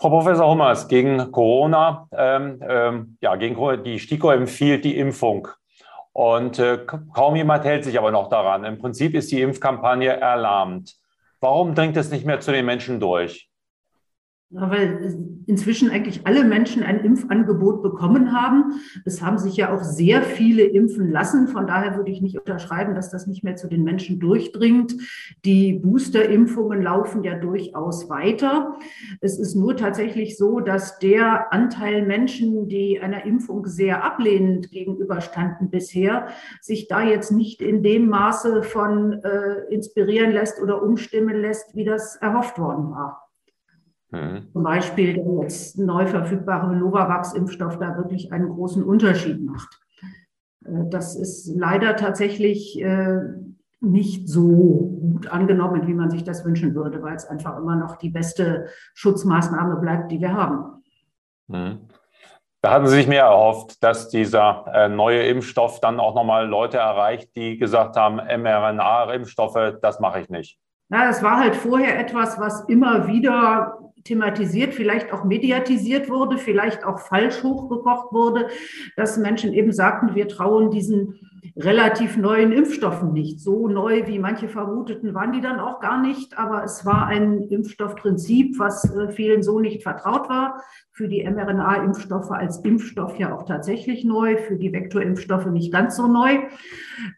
Frau 0.00 0.10
Professor 0.10 0.48
Hummers, 0.48 0.86
gegen 0.86 1.32
Corona, 1.32 2.08
ähm, 2.12 2.62
ähm, 2.62 3.18
ja, 3.20 3.34
gegen 3.34 3.56
Corona, 3.56 3.78
die 3.78 3.98
STIKO 3.98 4.30
empfiehlt 4.30 4.84
die 4.84 4.96
Impfung. 4.96 5.48
Und 6.12 6.58
äh, 6.58 6.84
kaum 7.12 7.36
jemand 7.36 7.64
hält 7.64 7.84
sich 7.84 7.98
aber 7.98 8.10
noch 8.10 8.28
daran. 8.28 8.64
Im 8.64 8.78
Prinzip 8.78 9.14
ist 9.14 9.30
die 9.30 9.40
Impfkampagne 9.40 10.10
erlahmt. 10.10 10.96
Warum 11.40 11.74
dringt 11.74 11.96
es 11.96 12.10
nicht 12.10 12.24
mehr 12.24 12.40
zu 12.40 12.52
den 12.52 12.66
Menschen 12.66 13.00
durch? 13.00 13.47
Weil 14.50 15.14
inzwischen 15.48 15.90
eigentlich 15.90 16.26
alle 16.26 16.44
Menschen 16.44 16.82
ein 16.82 17.00
Impfangebot 17.04 17.82
bekommen 17.82 18.32
haben. 18.32 18.80
Es 19.04 19.22
haben 19.22 19.38
sich 19.38 19.56
ja 19.56 19.74
auch 19.74 19.82
sehr 19.82 20.22
viele 20.22 20.62
impfen 20.62 21.10
lassen. 21.10 21.48
Von 21.48 21.66
daher 21.66 21.96
würde 21.96 22.10
ich 22.10 22.20
nicht 22.22 22.38
unterschreiben, 22.38 22.94
dass 22.94 23.10
das 23.10 23.26
nicht 23.26 23.44
mehr 23.44 23.56
zu 23.56 23.68
den 23.68 23.82
Menschen 23.82 24.20
durchdringt. 24.20 24.94
Die 25.44 25.74
Boosterimpfungen 25.74 26.82
laufen 26.82 27.24
ja 27.24 27.34
durchaus 27.38 28.08
weiter. 28.08 28.76
Es 29.20 29.38
ist 29.38 29.54
nur 29.54 29.76
tatsächlich 29.76 30.38
so, 30.38 30.60
dass 30.60 30.98
der 30.98 31.52
Anteil 31.52 32.06
Menschen, 32.06 32.68
die 32.68 33.00
einer 33.00 33.26
Impfung 33.26 33.66
sehr 33.66 34.04
ablehnend 34.04 34.70
gegenüberstanden 34.70 35.70
bisher, 35.70 36.28
sich 36.62 36.88
da 36.88 37.02
jetzt 37.02 37.32
nicht 37.32 37.60
in 37.60 37.82
dem 37.82 38.08
Maße 38.08 38.62
von 38.62 39.22
äh, 39.22 39.64
inspirieren 39.70 40.32
lässt 40.32 40.60
oder 40.62 40.82
umstimmen 40.82 41.36
lässt, 41.36 41.74
wie 41.74 41.84
das 41.84 42.16
erhofft 42.16 42.58
worden 42.58 42.90
war. 42.90 43.27
Mhm. 44.10 44.48
Zum 44.52 44.62
Beispiel 44.62 45.14
der 45.14 45.42
jetzt 45.42 45.78
neu 45.78 46.06
verfügbare 46.06 46.74
Novavax-Impfstoff 46.74 47.78
da 47.78 47.96
wirklich 47.96 48.32
einen 48.32 48.48
großen 48.48 48.82
Unterschied 48.82 49.44
macht. 49.44 49.80
Äh, 50.64 50.88
das 50.88 51.16
ist 51.16 51.54
leider 51.54 51.96
tatsächlich 51.96 52.80
äh, 52.80 53.18
nicht 53.80 54.28
so 54.28 54.98
gut 55.00 55.28
angenommen, 55.28 55.86
wie 55.86 55.94
man 55.94 56.10
sich 56.10 56.24
das 56.24 56.44
wünschen 56.44 56.74
würde, 56.74 57.02
weil 57.02 57.14
es 57.14 57.26
einfach 57.26 57.56
immer 57.58 57.76
noch 57.76 57.96
die 57.96 58.10
beste 58.10 58.66
Schutzmaßnahme 58.94 59.76
bleibt, 59.76 60.10
die 60.10 60.20
wir 60.20 60.32
haben. 60.32 60.82
Mhm. 61.46 61.88
Da 62.60 62.72
hatten 62.72 62.88
Sie 62.88 62.96
sich 62.96 63.06
mehr 63.06 63.24
erhofft, 63.24 63.82
dass 63.84 64.08
dieser 64.08 64.64
äh, 64.74 64.88
neue 64.88 65.22
Impfstoff 65.22 65.78
dann 65.78 66.00
auch 66.00 66.16
nochmal 66.16 66.48
Leute 66.48 66.78
erreicht, 66.78 67.36
die 67.36 67.56
gesagt 67.56 67.96
haben, 67.96 68.16
mRNA-Impfstoffe, 68.16 69.78
das 69.80 70.00
mache 70.00 70.20
ich 70.20 70.28
nicht. 70.28 70.58
Na, 70.88 71.08
es 71.10 71.22
war 71.22 71.38
halt 71.38 71.54
vorher 71.54 71.98
etwas, 71.98 72.38
was 72.38 72.64
immer 72.68 73.08
wieder 73.08 73.78
thematisiert, 74.04 74.74
vielleicht 74.74 75.12
auch 75.12 75.24
mediatisiert 75.24 76.08
wurde, 76.08 76.38
vielleicht 76.38 76.84
auch 76.84 76.98
falsch 76.98 77.42
hochgekocht 77.42 78.12
wurde, 78.12 78.48
dass 78.96 79.18
Menschen 79.18 79.52
eben 79.52 79.72
sagten, 79.72 80.14
wir 80.14 80.28
trauen 80.28 80.70
diesen 80.70 81.27
relativ 81.56 82.16
neuen 82.16 82.52
Impfstoffen 82.52 83.12
nicht. 83.12 83.40
So 83.40 83.68
neu, 83.68 84.06
wie 84.06 84.18
manche 84.18 84.48
vermuteten, 84.48 85.14
waren 85.14 85.32
die 85.32 85.40
dann 85.40 85.60
auch 85.60 85.80
gar 85.80 86.00
nicht. 86.00 86.38
Aber 86.38 86.64
es 86.64 86.84
war 86.84 87.06
ein 87.06 87.42
Impfstoffprinzip, 87.42 88.58
was 88.58 88.94
äh, 88.94 89.10
vielen 89.10 89.42
so 89.42 89.60
nicht 89.60 89.82
vertraut 89.82 90.28
war. 90.28 90.62
Für 90.92 91.08
die 91.08 91.22
mRNA-Impfstoffe 91.24 92.30
als 92.30 92.58
Impfstoff 92.64 93.18
ja 93.18 93.34
auch 93.34 93.44
tatsächlich 93.44 94.04
neu, 94.04 94.36
für 94.36 94.56
die 94.56 94.72
Vektorimpfstoffe 94.72 95.46
nicht 95.46 95.72
ganz 95.72 95.96
so 95.96 96.08
neu, 96.08 96.38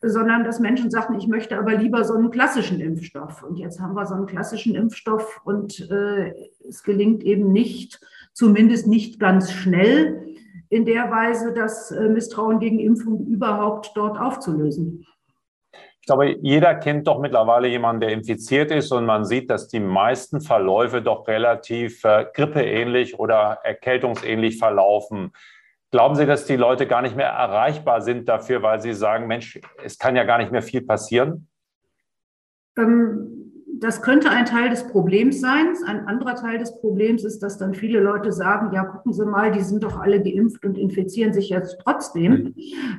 sondern 0.03 0.45
dass 0.45 0.61
Menschen 0.61 0.91
sagten, 0.91 1.15
ich 1.15 1.29
möchte 1.29 1.59
aber 1.59 1.75
lieber 1.75 2.05
so 2.05 2.15
einen 2.15 2.31
klassischen 2.31 2.81
Impfstoff. 2.81 3.43
Und 3.43 3.59
jetzt 3.59 3.81
haben 3.81 3.95
wir 3.95 4.07
so 4.07 4.15
einen 4.15 4.27
klassischen 4.27 4.75
Impfstoff 4.75 5.41
und 5.45 5.91
äh, 5.91 6.35
es 6.69 6.83
gelingt 6.83 7.23
eben 7.23 7.53
nicht, 7.53 8.01
zumindest 8.33 8.87
nicht 8.87 9.19
ganz 9.19 9.53
schnell, 9.53 10.30
in 10.71 10.85
der 10.85 11.11
Weise 11.11 11.53
das 11.53 11.91
äh, 11.91 12.09
Misstrauen 12.09 12.61
gegen 12.61 12.79
Impfung 12.79 13.27
überhaupt 13.27 13.91
dort 13.95 14.19
aufzulösen. 14.19 15.05
Ich 16.01 16.07
glaube, 16.07 16.37
jeder 16.41 16.75
kennt 16.77 17.07
doch 17.07 17.21
mittlerweile 17.21 17.69
jemanden, 17.69 18.01
der 18.01 18.11
infiziert 18.11 18.71
ist 18.71 18.91
und 18.91 19.05
man 19.05 19.25
sieht, 19.25 19.51
dass 19.51 19.69
die 19.69 19.81
meisten 19.81 20.41
Verläufe 20.41 21.03
doch 21.03 21.29
relativ 21.29 22.03
äh, 22.05 22.25
grippeähnlich 22.33 23.19
oder 23.19 23.59
erkältungsähnlich 23.65 24.59
verlaufen. 24.59 25.33
Glauben 25.91 26.15
Sie, 26.15 26.25
dass 26.25 26.47
die 26.47 26.57
Leute 26.57 26.87
gar 26.87 27.03
nicht 27.03 27.17
mehr 27.17 27.29
erreichbar 27.29 28.01
sind 28.01 28.29
dafür, 28.29 28.63
weil 28.63 28.81
sie 28.81 28.95
sagen, 28.95 29.27
Mensch, 29.27 29.61
es 29.85 29.99
kann 29.99 30.15
ja 30.15 30.23
gar 30.23 30.39
nicht 30.39 30.53
mehr 30.53 30.63
viel 30.63 30.83
passieren? 30.83 31.49
Ähm, 32.79 33.60
das 33.79 34.03
könnte 34.03 34.31
ein 34.31 34.47
Teil 34.47 34.69
des 34.69 34.87
Problems 34.87 35.41
sein. 35.41 35.75
Ein 35.87 36.07
anderer 36.07 36.35
Teil 36.35 36.59
des 36.59 36.79
Problems 36.81 37.25
ist, 37.25 37.43
dass 37.43 37.59
dann 37.59 37.75
viele 37.75 38.01
Leute 38.01 38.33
sagen, 38.33 38.75
ja, 38.75 38.85
gucken 38.85 39.13
Sie 39.13 39.25
mal, 39.25 39.53
die 39.53 39.61
sind 39.61 39.83
doch 39.83 39.99
alle 39.99 40.23
geimpft 40.23 40.65
und 40.65 40.77
infizieren 40.77 41.33
sich 41.33 41.49
jetzt 41.49 41.79
trotzdem. 41.83 42.33
Mhm. 42.33 42.55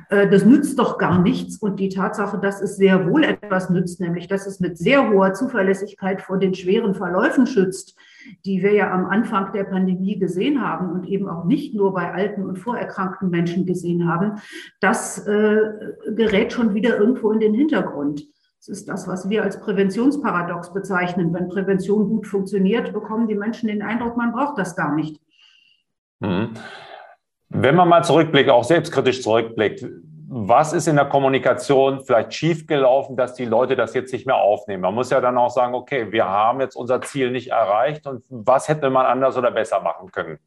Äh, 0.08 0.28
das 0.28 0.44
nützt 0.44 0.78
doch 0.78 0.98
gar 0.98 1.20
nichts. 1.20 1.58
Und 1.58 1.78
die 1.78 1.88
Tatsache, 1.88 2.38
dass 2.38 2.60
es 2.60 2.76
sehr 2.76 3.08
wohl 3.08 3.24
etwas 3.24 3.70
nützt, 3.70 4.00
nämlich 4.00 4.26
dass 4.26 4.46
es 4.46 4.60
mit 4.60 4.76
sehr 4.78 5.10
hoher 5.10 5.34
Zuverlässigkeit 5.34 6.20
vor 6.22 6.38
den 6.38 6.54
schweren 6.54 6.94
Verläufen 6.94 7.46
schützt, 7.46 7.96
die 8.44 8.62
wir 8.62 8.72
ja 8.72 8.90
am 8.92 9.06
Anfang 9.06 9.52
der 9.52 9.64
Pandemie 9.64 10.18
gesehen 10.18 10.62
haben 10.62 10.90
und 10.90 11.06
eben 11.06 11.28
auch 11.28 11.44
nicht 11.44 11.74
nur 11.74 11.92
bei 11.92 12.12
alten 12.12 12.44
und 12.44 12.58
vorerkrankten 12.58 13.30
Menschen 13.30 13.66
gesehen 13.66 14.08
haben, 14.08 14.40
das 14.80 15.26
äh, 15.26 15.60
gerät 16.14 16.52
schon 16.52 16.74
wieder 16.74 16.98
irgendwo 16.98 17.30
in 17.32 17.40
den 17.40 17.54
Hintergrund. 17.54 18.26
Das 18.62 18.68
ist 18.68 18.88
das, 18.88 19.08
was 19.08 19.28
wir 19.28 19.42
als 19.42 19.58
Präventionsparadox 19.58 20.72
bezeichnen. 20.72 21.34
Wenn 21.34 21.48
Prävention 21.48 22.08
gut 22.08 22.28
funktioniert, 22.28 22.92
bekommen 22.92 23.26
die 23.26 23.34
Menschen 23.34 23.66
den 23.66 23.82
Eindruck, 23.82 24.16
man 24.16 24.30
braucht 24.30 24.56
das 24.56 24.76
gar 24.76 24.94
nicht. 24.94 25.20
Mhm. 26.20 26.54
Wenn 27.48 27.74
man 27.74 27.88
mal 27.88 28.04
zurückblickt, 28.04 28.48
auch 28.48 28.62
selbstkritisch 28.62 29.20
zurückblickt, 29.20 29.84
was 30.28 30.72
ist 30.74 30.86
in 30.86 30.94
der 30.94 31.06
Kommunikation 31.06 32.04
vielleicht 32.04 32.34
schiefgelaufen, 32.34 33.16
dass 33.16 33.34
die 33.34 33.46
Leute 33.46 33.74
das 33.74 33.94
jetzt 33.94 34.12
nicht 34.12 34.26
mehr 34.26 34.36
aufnehmen? 34.36 34.82
Man 34.82 34.94
muss 34.94 35.10
ja 35.10 35.20
dann 35.20 35.38
auch 35.38 35.50
sagen, 35.50 35.74
okay, 35.74 36.12
wir 36.12 36.26
haben 36.26 36.60
jetzt 36.60 36.76
unser 36.76 37.00
Ziel 37.00 37.32
nicht 37.32 37.48
erreicht 37.48 38.06
und 38.06 38.22
was 38.28 38.68
hätte 38.68 38.90
man 38.90 39.06
anders 39.06 39.36
oder 39.36 39.50
besser 39.50 39.80
machen 39.80 40.12
können? 40.12 40.38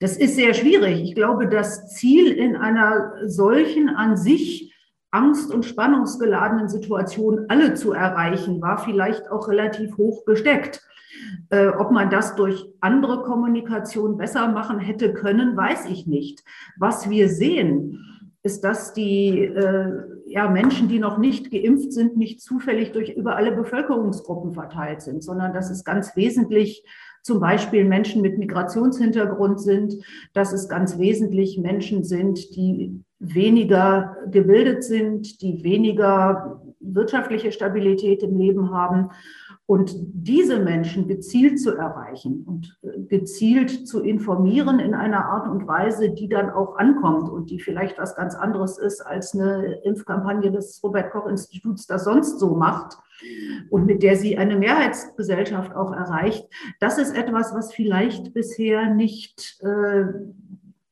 Das 0.00 0.16
ist 0.16 0.34
sehr 0.34 0.54
schwierig. 0.54 1.00
Ich 1.04 1.14
glaube, 1.14 1.48
das 1.48 1.94
Ziel 1.94 2.32
in 2.32 2.56
einer 2.56 3.12
solchen 3.28 3.90
an 3.90 4.16
sich 4.16 4.73
angst- 5.14 5.54
und 5.54 5.64
spannungsgeladenen 5.64 6.68
Situationen 6.68 7.46
alle 7.48 7.74
zu 7.74 7.92
erreichen, 7.92 8.60
war 8.60 8.78
vielleicht 8.78 9.30
auch 9.30 9.48
relativ 9.48 9.96
hoch 9.96 10.24
gesteckt. 10.24 10.82
Äh, 11.50 11.68
ob 11.68 11.92
man 11.92 12.10
das 12.10 12.34
durch 12.34 12.66
andere 12.80 13.22
Kommunikation 13.22 14.16
besser 14.16 14.48
machen 14.48 14.80
hätte 14.80 15.14
können, 15.14 15.56
weiß 15.56 15.86
ich 15.86 16.06
nicht. 16.06 16.42
Was 16.76 17.08
wir 17.08 17.28
sehen, 17.28 18.00
ist, 18.42 18.64
dass 18.64 18.92
die 18.92 19.38
äh, 19.44 19.92
ja, 20.26 20.50
Menschen, 20.50 20.88
die 20.88 20.98
noch 20.98 21.18
nicht 21.18 21.50
geimpft 21.50 21.92
sind, 21.92 22.16
nicht 22.16 22.40
zufällig 22.42 22.92
durch 22.92 23.10
über 23.10 23.36
alle 23.36 23.52
Bevölkerungsgruppen 23.52 24.52
verteilt 24.52 25.00
sind, 25.02 25.22
sondern 25.22 25.54
dass 25.54 25.70
es 25.70 25.84
ganz 25.84 26.16
wesentlich 26.16 26.84
zum 27.22 27.40
Beispiel 27.40 27.84
Menschen 27.84 28.20
mit 28.20 28.36
Migrationshintergrund 28.36 29.60
sind, 29.60 29.94
dass 30.34 30.52
es 30.52 30.68
ganz 30.68 30.98
wesentlich 30.98 31.58
Menschen 31.58 32.04
sind, 32.04 32.54
die 32.56 33.03
weniger 33.32 34.16
gebildet 34.30 34.84
sind, 34.84 35.40
die 35.40 35.62
weniger 35.62 36.60
wirtschaftliche 36.80 37.52
Stabilität 37.52 38.22
im 38.22 38.36
Leben 38.36 38.70
haben. 38.72 39.10
Und 39.66 39.94
diese 39.96 40.58
Menschen 40.58 41.08
gezielt 41.08 41.58
zu 41.58 41.74
erreichen 41.74 42.44
und 42.46 42.78
äh, 42.82 43.00
gezielt 43.08 43.88
zu 43.88 44.02
informieren 44.02 44.78
in 44.78 44.92
einer 44.92 45.24
Art 45.24 45.48
und 45.48 45.66
Weise, 45.66 46.10
die 46.10 46.28
dann 46.28 46.50
auch 46.50 46.76
ankommt 46.76 47.30
und 47.30 47.48
die 47.48 47.58
vielleicht 47.58 47.98
was 47.98 48.14
ganz 48.14 48.34
anderes 48.34 48.76
ist 48.76 49.00
als 49.00 49.32
eine 49.32 49.80
Impfkampagne 49.84 50.50
des 50.50 50.82
Robert 50.84 51.10
Koch 51.12 51.26
Instituts 51.26 51.86
das 51.86 52.04
sonst 52.04 52.38
so 52.38 52.56
macht 52.56 52.98
und 53.70 53.86
mit 53.86 54.02
der 54.02 54.16
sie 54.16 54.36
eine 54.36 54.56
Mehrheitsgesellschaft 54.56 55.74
auch 55.74 55.92
erreicht. 55.92 56.46
Das 56.80 56.98
ist 56.98 57.16
etwas, 57.16 57.54
was 57.54 57.72
vielleicht 57.72 58.34
bisher 58.34 58.92
nicht 58.92 59.62
äh, 59.62 60.04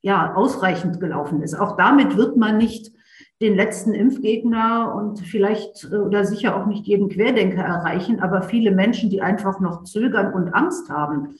ja, 0.03 0.35
ausreichend 0.35 1.01
gelaufen 1.01 1.43
ist. 1.43 1.55
Auch 1.55 1.77
damit 1.77 2.17
wird 2.17 2.37
man 2.37 2.59
nicht 2.59 2.93
den 3.41 3.57
letzten 3.57 3.95
Impfgegner 3.95 4.95
und 4.95 5.21
vielleicht 5.21 5.89
äh, 5.91 5.97
oder 5.97 6.25
sicher 6.25 6.57
auch 6.57 6.67
nicht 6.67 6.87
jeden 6.87 7.09
Querdenker 7.09 7.63
erreichen, 7.63 8.21
aber 8.21 8.43
viele 8.43 8.71
Menschen, 8.71 9.11
die 9.11 9.23
einfach 9.23 9.61
noch 9.61 9.85
zögern 9.85 10.33
und 10.33 10.55
Angst 10.55 10.91
haben, 10.91 11.35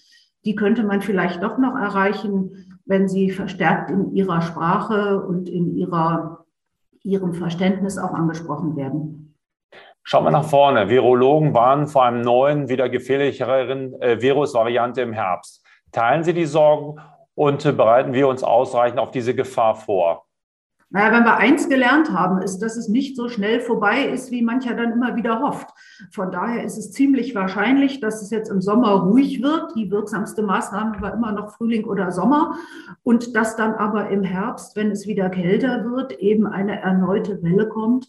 die 0.45 0.55
könnte 0.55 0.83
man 0.83 1.03
vielleicht 1.03 1.43
doch 1.43 1.59
noch 1.59 1.77
erreichen, 1.77 2.81
wenn 2.85 3.09
sie 3.09 3.31
verstärkt 3.31 3.91
in 3.91 4.13
ihrer 4.15 4.43
Sprache 4.43 5.25
und 5.25 5.49
in 5.49 5.77
ihrer, 5.77 6.45
ihrem 7.05 7.35
Verständnis 7.35 7.99
auch 7.99 8.13
angesprochen 8.13 8.77
werden. 8.77 9.37
Schauen 10.03 10.25
wir 10.25 10.33
nach 10.33 10.45
vorne. 10.45 10.89
Virologen 10.89 11.55
warnen 11.55 11.87
vor 11.87 12.05
einem 12.05 12.23
neuen, 12.23 12.69
wieder 12.69 12.89
gefährlicheren 12.89 13.95
äh, 14.03 14.21
Virusvariante 14.21 15.01
im 15.01 15.13
Herbst. 15.13 15.65
Teilen 15.93 16.25
Sie 16.25 16.35
die 16.35 16.47
Sorgen 16.47 17.01
und 17.35 17.63
bereiten 17.77 18.13
wir 18.13 18.29
uns 18.29 18.43
ausreichend 18.43 18.99
auf 18.99 19.11
diese 19.11 19.35
Gefahr 19.35 19.75
vor? 19.77 20.27
Naja, 20.93 21.11
wenn 21.13 21.25
wir 21.25 21.39
eins 21.39 21.71
gelernt 21.71 22.13
haben, 22.13 22.43
ist, 22.43 22.59
dass 22.59 22.77
es 22.77 22.89
nicht 22.89 23.17
so 23.17 23.31
schnell 23.31 23.61
vorbei 23.61 24.05
ist, 24.05 24.31
wie 24.31 24.43
mancher 24.43 24.75
dann 24.75 24.93
immer 24.93 25.17
wieder 25.17 25.41
hofft. 25.41 25.69
Von 26.11 26.31
daher 26.31 26.65
ist 26.65 26.77
es 26.77 26.93
ziemlich 26.93 27.35
wahrscheinlich, 27.35 28.01
dass 28.01 28.21
es 28.21 28.31
jetzt 28.31 28.51
im 28.51 28.61
Sommer 28.61 28.91
ruhig 28.91 29.43
wird. 29.43 29.75
Die 29.75 29.91
wirksamste 29.91 30.43
Maßnahme 30.43 31.01
war 31.01 31.15
immer 31.15 31.33
noch 31.33 31.53
Frühling 31.57 31.85
oder 31.85 32.11
Sommer. 32.11 32.57
Und 33.03 33.35
dass 33.35 33.57
dann 33.57 33.73
aber 33.75 34.11
im 34.11 34.23
Herbst, 34.23 34.77
wenn 34.77 34.91
es 34.91 35.07
wieder 35.07 35.31
kälter 35.31 35.91
wird, 35.91 36.13
eben 36.21 36.47
eine 36.47 36.81
erneute 36.81 37.43
Welle 37.43 37.69
kommt, 37.69 38.07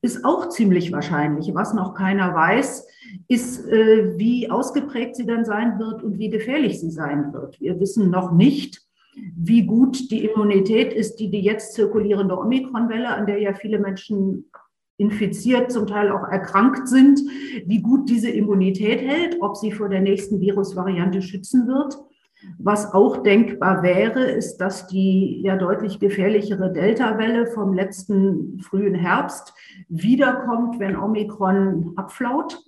ist 0.00 0.24
auch 0.24 0.50
ziemlich 0.50 0.92
wahrscheinlich. 0.92 1.52
Was 1.54 1.74
noch 1.74 1.94
keiner 1.94 2.32
weiß, 2.32 2.86
ist, 3.26 3.66
äh, 3.68 4.16
wie 4.18 4.48
ausgeprägt 4.50 5.16
sie 5.16 5.26
dann 5.26 5.44
sein 5.44 5.80
wird 5.80 6.04
und 6.04 6.18
wie 6.18 6.30
gefährlich 6.30 6.78
sie 6.78 6.90
sein 6.90 7.32
wird. 7.32 7.60
Wir 7.60 7.80
wissen 7.80 8.08
noch 8.08 8.30
nicht, 8.30 8.82
wie 9.14 9.66
gut 9.66 10.10
die 10.10 10.24
Immunität 10.24 10.92
ist, 10.92 11.16
die 11.16 11.30
die 11.30 11.40
jetzt 11.40 11.74
zirkulierende 11.74 12.38
Omikron-Welle, 12.38 13.08
an 13.08 13.26
der 13.26 13.38
ja 13.40 13.54
viele 13.54 13.78
Menschen 13.78 14.50
infiziert, 14.96 15.72
zum 15.72 15.86
Teil 15.86 16.10
auch 16.10 16.28
erkrankt 16.28 16.86
sind, 16.86 17.20
wie 17.64 17.80
gut 17.80 18.08
diese 18.10 18.30
Immunität 18.30 19.00
hält, 19.00 19.38
ob 19.40 19.56
sie 19.56 19.72
vor 19.72 19.88
der 19.88 20.00
nächsten 20.00 20.40
Virusvariante 20.40 21.22
schützen 21.22 21.66
wird. 21.66 21.96
Was 22.58 22.92
auch 22.92 23.22
denkbar 23.22 23.82
wäre, 23.82 24.22
ist, 24.24 24.58
dass 24.58 24.86
die 24.86 25.42
ja 25.42 25.56
deutlich 25.56 25.98
gefährlichere 26.00 26.72
Delta-Welle 26.72 27.46
vom 27.48 27.74
letzten 27.74 28.60
frühen 28.60 28.94
Herbst 28.94 29.52
wiederkommt, 29.88 30.78
wenn 30.78 30.96
Omikron 30.96 31.92
abflaut. 31.96 32.58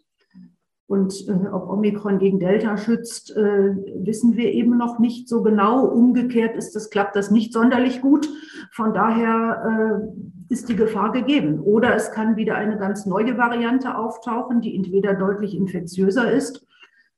Und 0.93 1.27
äh, 1.27 1.49
ob 1.51 1.71
Omikron 1.71 2.19
gegen 2.19 2.39
Delta 2.39 2.77
schützt, 2.77 3.35
äh, 3.35 3.75
wissen 4.05 4.37
wir 4.37 4.53
eben 4.53 4.77
noch 4.77 4.99
nicht 4.99 5.27
so 5.27 5.43
genau. 5.43 5.87
Umgekehrt 5.87 6.55
ist 6.55 6.77
das, 6.77 6.91
klappt 6.91 7.17
das 7.17 7.31
nicht 7.31 7.55
sonderlich 7.55 8.03
gut. 8.03 8.29
Von 8.73 8.93
daher 8.93 10.03
äh, 10.03 10.53
ist 10.53 10.69
die 10.69 10.77
Gefahr 10.77 11.11
gegeben. 11.11 11.61
Oder 11.61 11.95
es 11.97 12.11
kann 12.11 12.37
wieder 12.37 12.57
eine 12.57 12.77
ganz 12.77 13.07
neue 13.07 13.39
Variante 13.39 13.97
auftauchen, 13.97 14.61
die 14.61 14.77
entweder 14.77 15.15
deutlich 15.15 15.57
infektiöser 15.57 16.31
ist, 16.31 16.67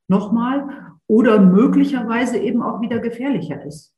nochmal, 0.07 0.69
oder 1.09 1.41
möglicherweise 1.41 2.39
eben 2.39 2.63
auch 2.63 2.81
wieder 2.81 3.01
gefährlicher 3.01 3.67
ist. 3.67 3.93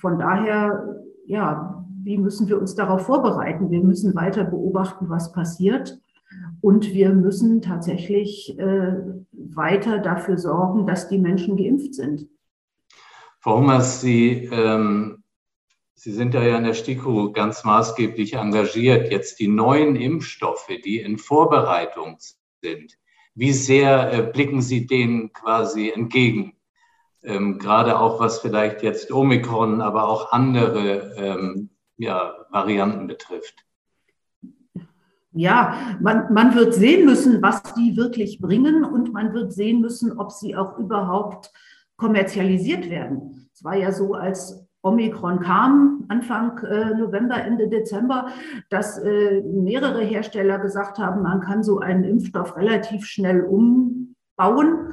Von 0.00 0.18
daher, 0.18 0.96
ja, 1.26 1.86
wie 2.02 2.18
müssen 2.18 2.48
wir 2.48 2.60
uns 2.60 2.74
darauf 2.74 3.02
vorbereiten? 3.06 3.70
Wir 3.70 3.84
müssen 3.84 4.16
weiter 4.16 4.42
beobachten, 4.42 5.08
was 5.08 5.30
passiert. 5.30 6.00
Und 6.62 6.94
wir 6.94 7.10
müssen 7.10 7.60
tatsächlich 7.60 8.56
äh, 8.56 8.94
weiter 9.32 9.98
dafür 9.98 10.38
sorgen, 10.38 10.86
dass 10.86 11.08
die 11.08 11.18
Menschen 11.18 11.56
geimpft 11.56 11.94
sind. 11.94 12.28
Frau 13.40 13.58
Hummers, 13.58 14.00
Sie, 14.00 14.48
ähm, 14.52 15.24
Sie 15.94 16.12
sind 16.12 16.34
ja 16.34 16.56
in 16.56 16.62
der 16.62 16.74
STIKO 16.74 17.32
ganz 17.32 17.64
maßgeblich 17.64 18.34
engagiert. 18.34 19.10
Jetzt 19.10 19.40
die 19.40 19.48
neuen 19.48 19.96
Impfstoffe, 19.96 20.68
die 20.84 21.00
in 21.00 21.18
Vorbereitung 21.18 22.18
sind, 22.62 22.96
wie 23.34 23.52
sehr 23.52 24.12
äh, 24.12 24.22
blicken 24.22 24.62
Sie 24.62 24.86
denen 24.86 25.32
quasi 25.32 25.90
entgegen? 25.90 26.56
Ähm, 27.24 27.58
gerade 27.58 27.98
auch 27.98 28.20
was 28.20 28.38
vielleicht 28.38 28.84
jetzt 28.84 29.10
Omikron, 29.10 29.80
aber 29.80 30.08
auch 30.08 30.30
andere 30.30 31.14
ähm, 31.16 31.70
ja, 31.96 32.36
Varianten 32.50 33.08
betrifft. 33.08 33.64
Ja, 35.34 35.96
man, 36.00 36.32
man 36.32 36.54
wird 36.54 36.74
sehen 36.74 37.06
müssen, 37.06 37.40
was 37.40 37.62
die 37.74 37.96
wirklich 37.96 38.38
bringen 38.40 38.84
und 38.84 39.12
man 39.12 39.32
wird 39.32 39.52
sehen 39.52 39.80
müssen, 39.80 40.18
ob 40.18 40.30
sie 40.30 40.54
auch 40.54 40.78
überhaupt 40.78 41.50
kommerzialisiert 41.96 42.90
werden. 42.90 43.48
Es 43.54 43.64
war 43.64 43.76
ja 43.76 43.92
so, 43.92 44.14
als 44.14 44.66
Omikron 44.82 45.40
kam, 45.40 46.04
Anfang 46.08 46.58
äh, 46.64 46.94
November, 46.94 47.42
Ende 47.42 47.68
Dezember, 47.68 48.26
dass 48.68 48.98
äh, 48.98 49.40
mehrere 49.42 50.02
Hersteller 50.02 50.58
gesagt 50.58 50.98
haben, 50.98 51.22
man 51.22 51.40
kann 51.40 51.62
so 51.62 51.78
einen 51.78 52.04
Impfstoff 52.04 52.56
relativ 52.56 53.06
schnell 53.06 53.42
umbauen 53.42 54.92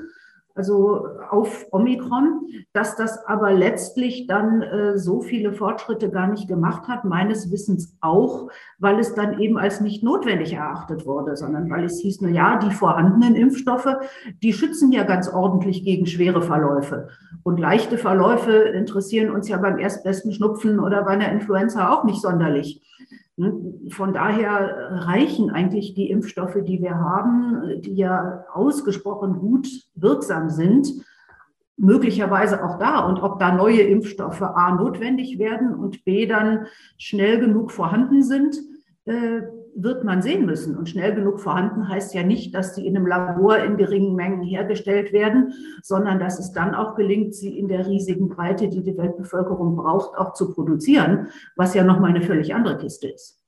also 0.59 1.07
auf 1.29 1.67
Omikron, 1.71 2.41
dass 2.73 2.97
das 2.97 3.25
aber 3.25 3.53
letztlich 3.53 4.27
dann 4.27 4.61
äh, 4.61 4.97
so 4.97 5.21
viele 5.21 5.53
Fortschritte 5.53 6.09
gar 6.09 6.27
nicht 6.27 6.49
gemacht 6.49 6.89
hat, 6.89 7.05
meines 7.05 7.49
Wissens 7.49 7.95
auch, 8.01 8.49
weil 8.77 8.99
es 8.99 9.15
dann 9.15 9.39
eben 9.39 9.57
als 9.57 9.79
nicht 9.79 10.03
notwendig 10.03 10.51
erachtet 10.51 11.05
wurde, 11.05 11.37
sondern 11.37 11.69
weil 11.69 11.85
es 11.85 12.01
hieß, 12.01 12.19
na 12.19 12.27
ja, 12.27 12.59
die 12.59 12.71
vorhandenen 12.71 13.35
Impfstoffe, 13.35 13.87
die 14.43 14.51
schützen 14.51 14.91
ja 14.91 15.03
ganz 15.03 15.29
ordentlich 15.29 15.85
gegen 15.85 16.05
schwere 16.05 16.41
Verläufe. 16.41 17.07
Und 17.43 17.57
leichte 17.57 17.97
Verläufe 17.97 18.51
interessieren 18.51 19.33
uns 19.33 19.47
ja 19.47 19.55
beim 19.55 19.79
erstbesten 19.79 20.33
Schnupfen 20.33 20.81
oder 20.81 21.03
bei 21.03 21.11
einer 21.11 21.31
Influenza 21.31 21.89
auch 21.89 22.03
nicht 22.03 22.21
sonderlich. 22.21 22.81
Ne? 23.39 23.53
Von 23.89 24.13
daher 24.13 25.05
reichen 25.07 25.49
eigentlich 25.49 25.93
die 25.93 26.09
Impfstoffe, 26.09 26.57
die 26.61 26.81
wir 26.81 26.95
haben, 26.95 27.81
die 27.81 27.95
ja 27.95 28.43
ausgesprochen 28.53 29.39
gut 29.39 29.67
wirksam 29.95 30.49
sind, 30.49 30.89
möglicherweise 31.77 32.63
auch 32.63 32.77
da. 32.77 33.07
Und 33.07 33.23
ob 33.23 33.39
da 33.39 33.55
neue 33.55 33.81
Impfstoffe 33.81 34.41
A 34.41 34.75
notwendig 34.75 35.39
werden 35.39 35.73
und 35.73 36.03
B 36.03 36.25
dann 36.25 36.67
schnell 36.97 37.39
genug 37.39 37.71
vorhanden 37.71 38.23
sind, 38.23 38.57
äh, 39.05 39.41
wird 39.75 40.03
man 40.03 40.21
sehen 40.21 40.45
müssen. 40.45 40.77
Und 40.77 40.89
schnell 40.89 41.13
genug 41.15 41.39
vorhanden 41.39 41.87
heißt 41.87 42.13
ja 42.13 42.23
nicht, 42.23 42.53
dass 42.53 42.75
sie 42.75 42.85
in 42.85 42.95
einem 42.95 43.07
Labor 43.07 43.57
in 43.57 43.77
geringen 43.77 44.15
Mengen 44.15 44.41
hergestellt 44.43 45.13
werden, 45.13 45.53
sondern 45.81 46.19
dass 46.19 46.39
es 46.39 46.51
dann 46.51 46.75
auch 46.75 46.95
gelingt, 46.95 47.35
sie 47.35 47.57
in 47.57 47.67
der 47.67 47.87
riesigen 47.87 48.29
Breite, 48.29 48.69
die 48.69 48.83
die 48.83 48.97
Weltbevölkerung 48.97 49.75
braucht, 49.75 50.17
auch 50.17 50.33
zu 50.33 50.53
produzieren, 50.53 51.27
was 51.55 51.73
ja 51.73 51.83
nochmal 51.83 52.11
eine 52.11 52.21
völlig 52.21 52.53
andere 52.53 52.77
Kiste 52.77 53.07
ist. 53.09 53.39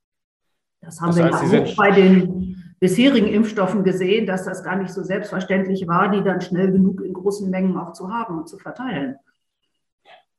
Das 0.82 1.00
haben 1.00 1.16
das 1.16 1.20
heißt, 1.20 1.52
wir 1.52 1.60
ja 1.60 1.66
auch 1.66 1.76
bei 1.76 1.92
den 1.92 2.56
bisherigen 2.80 3.28
Impfstoffen 3.28 3.84
gesehen, 3.84 4.26
dass 4.26 4.46
das 4.46 4.64
gar 4.64 4.76
nicht 4.76 4.92
so 4.92 5.04
selbstverständlich 5.04 5.88
war, 5.88 6.10
die 6.10 6.24
dann 6.24 6.42
schnell 6.42 6.72
genug 6.72 7.02
in 7.02 7.14
großen 7.14 7.50
Mengen 7.50 7.78
auch 7.78 7.94
zu 7.94 8.12
haben 8.12 8.40
und 8.40 8.50
zu 8.50 8.58
verteilen. 8.58 9.18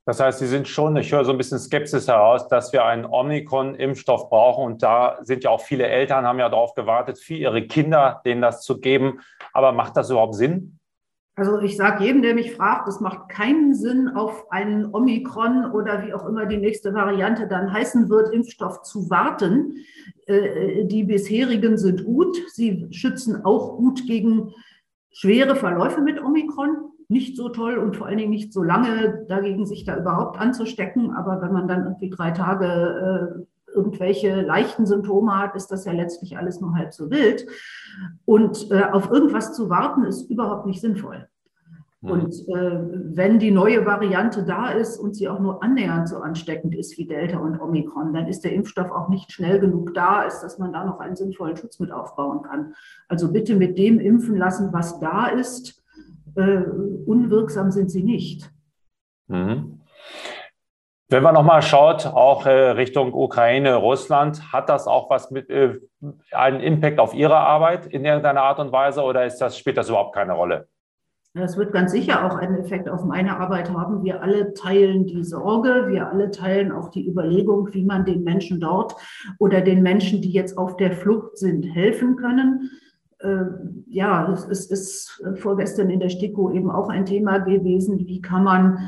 Das 0.04 0.18
heißt, 0.18 0.40
Sie 0.40 0.48
sind 0.48 0.66
schon, 0.66 0.96
ich 0.96 1.12
höre 1.12 1.24
so 1.24 1.30
ein 1.30 1.38
bisschen 1.38 1.60
Skepsis 1.60 2.08
heraus, 2.08 2.48
dass 2.48 2.72
wir 2.72 2.84
einen 2.84 3.04
Omikron-Impfstoff 3.04 4.30
brauchen. 4.30 4.64
Und 4.64 4.82
da 4.82 5.18
sind 5.22 5.44
ja 5.44 5.50
auch 5.50 5.60
viele 5.60 5.86
Eltern, 5.86 6.26
haben 6.26 6.40
ja 6.40 6.48
darauf 6.48 6.74
gewartet, 6.74 7.18
für 7.18 7.34
ihre 7.34 7.66
Kinder 7.66 8.20
denen 8.24 8.42
das 8.42 8.62
zu 8.62 8.80
geben. 8.80 9.20
Aber 9.52 9.70
macht 9.70 9.96
das 9.96 10.10
überhaupt 10.10 10.34
Sinn? 10.34 10.80
Also 11.34 11.60
ich 11.60 11.76
sage 11.76 12.04
jedem, 12.04 12.20
der 12.20 12.34
mich 12.34 12.52
fragt, 12.52 12.88
es 12.88 13.00
macht 13.00 13.30
keinen 13.30 13.74
Sinn, 13.74 14.08
auf 14.08 14.50
einen 14.50 14.94
Omikron 14.94 15.70
oder 15.70 16.04
wie 16.04 16.12
auch 16.12 16.26
immer 16.26 16.44
die 16.44 16.58
nächste 16.58 16.92
Variante 16.92 17.46
dann 17.46 17.72
heißen 17.72 18.10
wird, 18.10 18.34
Impfstoff 18.34 18.82
zu 18.82 19.08
warten. 19.08 19.76
Äh, 20.26 20.84
die 20.84 21.04
bisherigen 21.04 21.78
sind 21.78 22.04
gut. 22.04 22.36
Sie 22.48 22.86
schützen 22.90 23.44
auch 23.44 23.76
gut 23.76 24.06
gegen 24.06 24.52
schwere 25.10 25.56
Verläufe 25.56 26.02
mit 26.02 26.20
Omikron 26.20 26.91
nicht 27.08 27.36
so 27.36 27.48
toll 27.48 27.76
und 27.78 27.96
vor 27.96 28.06
allen 28.06 28.18
Dingen 28.18 28.30
nicht 28.30 28.52
so 28.52 28.62
lange 28.62 29.24
dagegen 29.28 29.66
sich 29.66 29.84
da 29.84 29.96
überhaupt 29.96 30.38
anzustecken. 30.38 31.12
Aber 31.12 31.42
wenn 31.42 31.52
man 31.52 31.68
dann 31.68 31.84
irgendwie 31.84 32.10
drei 32.10 32.30
Tage 32.30 33.46
äh, 33.46 33.72
irgendwelche 33.74 34.40
leichten 34.42 34.86
Symptome 34.86 35.38
hat, 35.38 35.54
ist 35.56 35.68
das 35.68 35.84
ja 35.84 35.92
letztlich 35.92 36.36
alles 36.36 36.60
nur 36.60 36.74
halb 36.74 36.92
so 36.92 37.10
wild. 37.10 37.46
Und 38.24 38.70
äh, 38.70 38.84
auf 38.84 39.10
irgendwas 39.10 39.54
zu 39.54 39.70
warten, 39.70 40.04
ist 40.04 40.30
überhaupt 40.30 40.66
nicht 40.66 40.80
sinnvoll. 40.80 41.28
Mhm. 42.02 42.10
Und 42.10 42.48
äh, 42.48 42.78
wenn 43.16 43.38
die 43.38 43.50
neue 43.50 43.86
Variante 43.86 44.44
da 44.44 44.70
ist 44.70 44.98
und 44.98 45.14
sie 45.14 45.28
auch 45.28 45.40
nur 45.40 45.62
annähernd 45.62 46.08
so 46.08 46.18
ansteckend 46.18 46.74
ist 46.74 46.98
wie 46.98 47.06
Delta 47.06 47.38
und 47.38 47.60
Omikron, 47.60 48.12
dann 48.12 48.26
ist 48.26 48.44
der 48.44 48.52
Impfstoff 48.52 48.90
auch 48.90 49.08
nicht 49.08 49.32
schnell 49.32 49.58
genug 49.58 49.94
da, 49.94 50.20
als 50.20 50.40
dass 50.40 50.58
man 50.58 50.72
da 50.72 50.84
noch 50.84 51.00
einen 51.00 51.16
sinnvollen 51.16 51.56
Schutz 51.56 51.78
mit 51.78 51.92
aufbauen 51.92 52.42
kann. 52.42 52.74
Also 53.08 53.32
bitte 53.32 53.54
mit 53.56 53.78
dem 53.78 54.00
impfen 54.00 54.36
lassen, 54.36 54.72
was 54.72 55.00
da 55.00 55.26
ist 55.26 55.81
äh, 56.36 56.62
unwirksam 57.06 57.70
sind 57.70 57.90
sie 57.90 58.02
nicht. 58.02 58.50
Mhm. 59.28 59.80
Wenn 61.08 61.22
man 61.22 61.34
nochmal 61.34 61.60
schaut, 61.60 62.06
auch 62.06 62.46
äh, 62.46 62.70
Richtung 62.70 63.12
Ukraine, 63.12 63.76
Russland, 63.76 64.50
hat 64.50 64.70
das 64.70 64.86
auch 64.86 65.10
was 65.10 65.30
mit 65.30 65.50
äh, 65.50 65.78
einen 66.30 66.60
Impact 66.60 66.98
auf 66.98 67.12
Ihre 67.12 67.36
Arbeit 67.36 67.86
in 67.86 68.04
irgendeiner 68.04 68.42
Art 68.42 68.58
und 68.58 68.72
Weise 68.72 69.02
oder 69.02 69.26
ist 69.26 69.36
das, 69.38 69.58
spielt 69.58 69.76
das 69.76 69.90
überhaupt 69.90 70.14
keine 70.14 70.32
Rolle? 70.32 70.68
Das 71.34 71.56
wird 71.56 71.72
ganz 71.72 71.92
sicher 71.92 72.26
auch 72.26 72.36
einen 72.36 72.56
Effekt 72.56 72.90
auf 72.90 73.04
meine 73.04 73.38
Arbeit 73.38 73.70
haben. 73.70 74.04
Wir 74.04 74.22
alle 74.22 74.52
teilen 74.52 75.06
die 75.06 75.24
Sorge, 75.24 75.88
wir 75.88 76.08
alle 76.08 76.30
teilen 76.30 76.72
auch 76.72 76.90
die 76.90 77.06
Überlegung, 77.08 77.72
wie 77.72 77.84
man 77.84 78.04
den 78.04 78.22
Menschen 78.22 78.60
dort 78.60 78.94
oder 79.38 79.62
den 79.62 79.82
Menschen, 79.82 80.20
die 80.20 80.32
jetzt 80.32 80.58
auf 80.58 80.76
der 80.76 80.92
Flucht 80.92 81.38
sind, 81.38 81.62
helfen 81.62 82.16
können. 82.16 82.70
Äh, 83.22 83.44
ja, 83.86 84.32
es 84.50 84.66
ist 84.66 85.22
vorgestern 85.36 85.90
in 85.90 86.00
der 86.00 86.08
STIKO 86.08 86.50
eben 86.52 86.70
auch 86.70 86.88
ein 86.88 87.06
Thema 87.06 87.38
gewesen, 87.38 87.98
wie 87.98 88.20
kann 88.20 88.44
man 88.44 88.78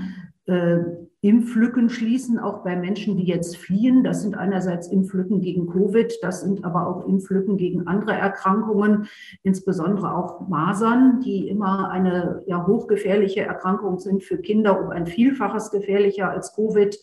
äh, 0.47 0.79
Impflücken 1.25 1.89
schließen, 1.89 2.39
auch 2.39 2.65
bei 2.65 2.77
Menschen, 2.77 3.17
die 3.17 3.25
jetzt 3.25 3.57
fliehen. 3.57 4.05
Das 4.05 4.21
sind 4.21 4.37
einerseits 4.37 4.89
Impflücken 4.89 5.41
gegen 5.41 5.67
Covid, 5.69 6.13
das 6.21 6.43
sind 6.43 6.67
aber 6.67 6.87
auch 6.87 7.09
Impflücken 7.09 7.57
gegen 7.57 7.87
andere 7.87 8.13
Erkrankungen, 8.13 9.07
insbesondere 9.43 10.15
auch 10.15 10.47
Masern, 10.49 11.21
die 11.21 11.49
immer 11.49 11.89
eine 11.91 12.43
ja, 12.45 12.67
hochgefährliche 12.67 13.41
Erkrankung 13.41 13.99
sind 13.99 14.23
für 14.23 14.37
Kinder, 14.37 14.79
um 14.79 14.91
ein 14.91 15.07
Vielfaches 15.07 15.71
gefährlicher 15.71 16.29
als 16.29 16.55
Covid 16.55 16.99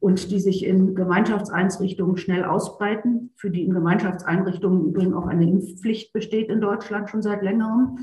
und 0.00 0.32
die 0.32 0.40
sich 0.40 0.66
in 0.66 0.96
Gemeinschaftseinrichtungen 0.96 2.16
schnell 2.16 2.44
ausbreiten, 2.44 3.30
für 3.36 3.50
die 3.50 3.62
in 3.62 3.72
Gemeinschaftseinrichtungen 3.72 4.86
übrigens 4.86 5.14
auch 5.14 5.28
eine 5.28 5.48
Impfpflicht 5.48 6.12
besteht 6.12 6.48
in 6.48 6.60
Deutschland 6.60 7.10
schon 7.10 7.22
seit 7.22 7.42
längerem. 7.42 7.98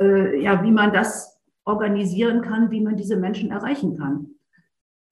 Äh, 0.00 0.42
ja, 0.42 0.64
wie 0.64 0.72
man 0.72 0.94
das 0.94 1.38
organisieren 1.66 2.40
kann, 2.40 2.70
wie 2.70 2.80
man 2.80 2.96
diese 2.96 3.18
Menschen 3.18 3.50
erreichen 3.50 3.98
kann. 3.98 4.35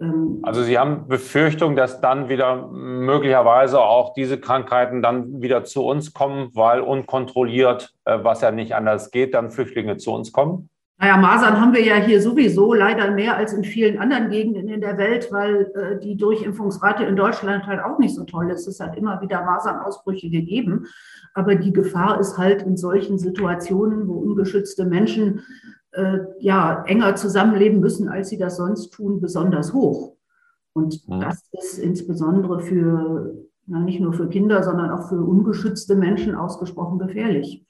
Ähm, 0.00 0.40
also 0.42 0.62
Sie 0.62 0.78
haben 0.78 1.08
Befürchtung, 1.08 1.76
dass 1.76 2.00
dann 2.00 2.28
wieder 2.28 2.68
möglicherweise 2.68 3.80
auch 3.80 4.14
diese 4.14 4.38
Krankheiten 4.38 5.02
dann 5.02 5.40
wieder 5.42 5.64
zu 5.64 5.84
uns 5.84 6.12
kommen, 6.12 6.50
weil 6.54 6.80
unkontrolliert, 6.80 7.94
äh, 8.04 8.18
was 8.22 8.40
ja 8.40 8.50
nicht 8.50 8.74
anders 8.74 9.10
geht, 9.10 9.34
dann 9.34 9.50
Flüchtlinge 9.50 9.96
zu 9.96 10.12
uns 10.12 10.32
kommen? 10.32 10.68
Naja, 10.96 11.16
Masern 11.16 11.60
haben 11.60 11.74
wir 11.74 11.82
ja 11.82 11.96
hier 11.96 12.22
sowieso 12.22 12.72
leider 12.72 13.10
mehr 13.10 13.36
als 13.36 13.52
in 13.52 13.64
vielen 13.64 13.98
anderen 13.98 14.30
Gegenden 14.30 14.68
in 14.68 14.80
der 14.80 14.96
Welt, 14.96 15.28
weil 15.32 15.72
äh, 15.74 15.98
die 15.98 16.16
Durchimpfungsrate 16.16 17.04
in 17.04 17.16
Deutschland 17.16 17.66
halt 17.66 17.82
auch 17.82 17.98
nicht 17.98 18.14
so 18.14 18.24
toll 18.24 18.50
ist. 18.50 18.68
Es 18.68 18.78
hat 18.78 18.96
immer 18.96 19.20
wieder 19.20 19.44
Masernausbrüche 19.44 20.30
gegeben. 20.30 20.86
Aber 21.34 21.56
die 21.56 21.72
Gefahr 21.72 22.20
ist 22.20 22.38
halt 22.38 22.62
in 22.62 22.76
solchen 22.76 23.18
Situationen, 23.18 24.06
wo 24.06 24.14
ungeschützte 24.14 24.84
Menschen 24.84 25.42
äh, 25.94 26.18
ja 26.38 26.84
enger 26.86 27.16
zusammenleben 27.16 27.80
müssen, 27.80 28.08
als 28.08 28.28
sie 28.28 28.38
das 28.38 28.56
sonst 28.56 28.90
tun, 28.90 29.20
besonders 29.20 29.72
hoch. 29.72 30.16
Und 30.72 31.08
mhm. 31.08 31.20
das 31.20 31.42
ist 31.52 31.78
insbesondere 31.78 32.60
für, 32.60 33.34
na, 33.66 33.80
nicht 33.80 34.00
nur 34.00 34.12
für 34.12 34.28
Kinder, 34.28 34.62
sondern 34.62 34.90
auch 34.90 35.08
für 35.08 35.22
ungeschützte 35.22 35.94
Menschen 35.94 36.34
ausgesprochen 36.34 36.98
gefährlich. 36.98 37.64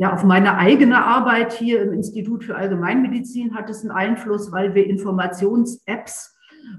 Ja, 0.00 0.14
auf 0.14 0.22
meine 0.22 0.56
eigene 0.56 1.04
Arbeit 1.04 1.52
hier 1.52 1.82
im 1.82 1.92
Institut 1.92 2.44
für 2.44 2.54
Allgemeinmedizin 2.54 3.54
hat 3.54 3.68
es 3.68 3.82
einen 3.82 3.90
Einfluss, 3.90 4.52
weil 4.52 4.74
wir 4.74 4.86
Informations-Apps 4.86 6.36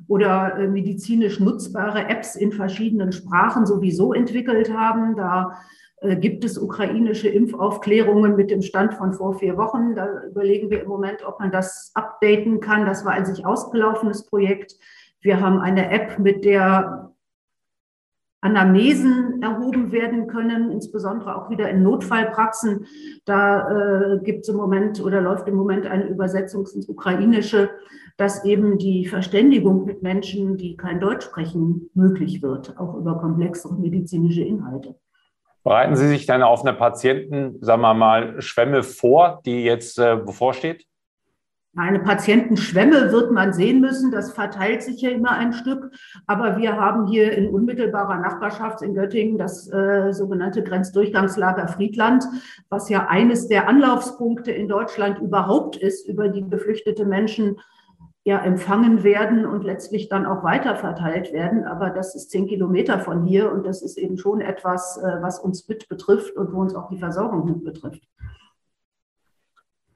oder 0.08 0.58
äh, 0.58 0.68
medizinisch 0.68 1.39
nutzbare 1.42 2.08
Apps 2.08 2.36
in 2.36 2.54
verschiedenen 2.54 3.12
Sprachen 3.12 3.65
sowieso 3.65 4.13
entwickelt 4.13 4.74
haben. 4.74 5.18
Da 5.18 5.58
gibt 6.01 6.45
es 6.45 6.57
ukrainische 6.57 7.27
Impfaufklärungen 7.27 8.35
mit 8.35 8.51
dem 8.51 8.62
Stand 8.62 8.93
von 8.93 9.13
vor 9.13 9.35
vier 9.35 9.57
Wochen. 9.57 9.95
Da 9.95 10.23
überlegen 10.23 10.69
wir 10.69 10.81
im 10.81 10.88
Moment, 10.88 11.25
ob 11.25 11.39
man 11.39 11.51
das 11.51 11.91
updaten 11.93 12.62
kann. 12.62 12.85
Das 12.85 13.03
war 13.03 13.12
ein 13.12 13.25
sich 13.25 13.45
ausgelaufenes 13.45 14.25
Projekt. 14.25 14.77
Wir 15.21 15.41
haben 15.41 15.59
eine 15.59 15.89
App, 15.91 16.17
mit 16.17 16.45
der 16.45 17.12
Anamnesen 18.41 19.41
erhoben 19.41 19.91
werden 19.91 20.27
können, 20.27 20.71
insbesondere 20.71 21.35
auch 21.35 21.49
wieder 21.49 21.69
in 21.69 21.83
Notfallpraxen. 21.83 22.85
Da 23.25 24.13
äh, 24.13 24.19
gibt 24.23 24.43
es 24.43 24.49
im 24.49 24.55
Moment 24.55 25.03
oder 25.03 25.19
läuft 25.19 25.49
im 25.49 25.55
Moment 25.55 25.85
eine 25.85 26.07
Übersetzung 26.07 26.65
ins 26.73 26.88
Ukrainische, 26.88 27.69
dass 28.15 28.45
eben 28.45 28.77
die 28.77 29.05
Verständigung 29.05 29.83
mit 29.83 30.03
Menschen, 30.03 30.55
die 30.55 30.77
kein 30.77 31.01
Deutsch 31.01 31.25
sprechen, 31.25 31.89
möglich 31.93 32.41
wird, 32.41 32.79
auch 32.79 32.95
über 32.95 33.17
komplexe 33.17 33.73
medizinische 33.73 34.43
Inhalte. 34.43 34.95
Bereiten 35.63 35.95
Sie 35.95 36.08
sich 36.08 36.26
dann 36.26 36.41
auf 36.41 36.62
eine 36.62 36.74
Patienten, 36.74 37.58
sagen 37.62 37.82
wir 37.82 37.93
mal, 37.93 38.41
Schwemme 38.41 38.84
vor, 38.84 39.41
die 39.45 39.63
jetzt 39.63 40.00
äh, 40.00 40.15
bevorsteht? 40.15 40.86
Eine 41.78 42.00
Patientenschwemme 42.00 43.12
wird 43.12 43.32
man 43.32 43.54
sehen 43.54 43.80
müssen. 43.80 44.12
Das 44.12 44.32
verteilt 44.34 44.82
sich 44.82 45.02
ja 45.02 45.12
immer 45.12 45.32
ein 45.32 45.54
Stück. 45.54 45.91
Aber 46.26 46.58
wir 46.58 46.76
haben 46.76 47.08
hier 47.08 47.32
in 47.34 47.48
unmittelbarer 47.48 48.17
Nachbarschaft 48.17 48.82
in 48.82 48.95
Göttingen 48.95 49.38
das 49.38 49.72
äh, 49.72 50.12
sogenannte 50.12 50.63
Grenzdurchgangslager 50.63 51.67
Friedland, 51.67 52.26
was 52.69 52.89
ja 52.89 53.08
eines 53.08 53.48
der 53.48 53.69
Anlaufspunkte 53.69 54.52
in 54.52 54.67
Deutschland 54.67 55.19
überhaupt 55.19 55.78
ist, 55.78 56.08
über 56.08 56.30
die 56.30 56.50
geflüchtete 56.50 57.06
Menschen 57.06 57.58
ja 58.30 58.39
empfangen 58.44 59.04
werden 59.04 59.48
und 59.48 59.63
letztlich 59.63 60.08
dann 60.08 60.28
auch 60.28 60.44
weiter 60.44 60.76
verteilt 60.76 61.34
werden. 61.34 61.65
Aber 61.65 61.89
das 61.89 62.13
ist 62.13 62.30
zehn 62.30 62.46
Kilometer 62.46 63.00
von 63.00 63.26
hier 63.26 63.52
und 63.52 63.65
das 63.65 63.82
ist 63.82 63.98
eben 63.98 64.20
schon 64.20 64.39
etwas, 64.39 64.98
äh, 64.98 65.22
was 65.22 65.39
uns 65.39 65.68
mit 65.68 65.89
betrifft 65.89 66.36
und 66.38 66.54
wo 66.54 66.62
uns 66.62 66.76
auch 66.76 66.89
die 66.89 67.00
Versorgung 67.00 67.46
mit 67.46 67.63
betrifft. 67.63 68.04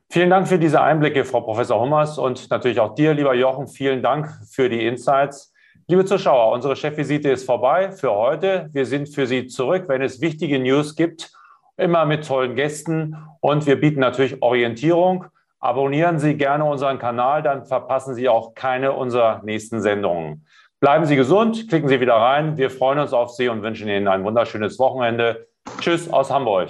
Vielen 0.09 0.31
Dank 0.31 0.47
für 0.47 0.57
diese 0.57 0.81
Einblicke, 0.81 1.25
Frau 1.25 1.41
Professor 1.41 1.79
Hummers 1.79 2.17
und 2.17 2.49
natürlich 2.49 2.79
auch 2.79 2.95
dir, 2.95 3.13
lieber 3.13 3.35
Jochen, 3.35 3.67
vielen 3.67 4.01
Dank 4.01 4.29
für 4.49 4.67
die 4.67 4.85
Insights. 4.85 5.53
Liebe 5.87 6.03
Zuschauer, 6.05 6.53
unsere 6.53 6.75
Chefvisite 6.75 7.29
ist 7.29 7.45
vorbei 7.45 7.91
für 7.91 8.11
heute. 8.13 8.69
Wir 8.73 8.87
sind 8.87 9.09
für 9.09 9.27
Sie 9.27 9.45
zurück, 9.45 9.85
wenn 9.87 10.01
es 10.01 10.21
wichtige 10.21 10.57
News 10.57 10.95
gibt, 10.95 11.31
immer 11.77 12.05
mit 12.05 12.27
tollen 12.27 12.55
Gästen 12.55 13.15
und 13.41 13.67
wir 13.67 13.79
bieten 13.79 13.99
natürlich 13.99 14.41
Orientierung. 14.41 15.25
Abonnieren 15.63 16.19
Sie 16.19 16.35
gerne 16.35 16.65
unseren 16.65 16.99
Kanal, 16.99 17.41
dann 17.41 17.63
verpassen 17.65 18.15
Sie 18.15 18.27
auch 18.27 18.53
keine 18.53 18.91
unserer 18.91 19.41
nächsten 19.45 19.81
Sendungen. 19.81 20.45
Bleiben 20.81 21.05
Sie 21.05 21.15
gesund, 21.15 21.69
klicken 21.69 21.87
Sie 21.87 22.01
wieder 22.01 22.15
rein. 22.15 22.57
Wir 22.57 22.69
freuen 22.69 22.99
uns 22.99 23.13
auf 23.13 23.29
Sie 23.29 23.47
und 23.47 23.61
wünschen 23.61 23.87
Ihnen 23.87 24.09
ein 24.09 24.25
wunderschönes 24.25 24.77
Wochenende. 24.77 25.47
Tschüss 25.79 26.11
aus 26.11 26.29
Hamburg. 26.31 26.67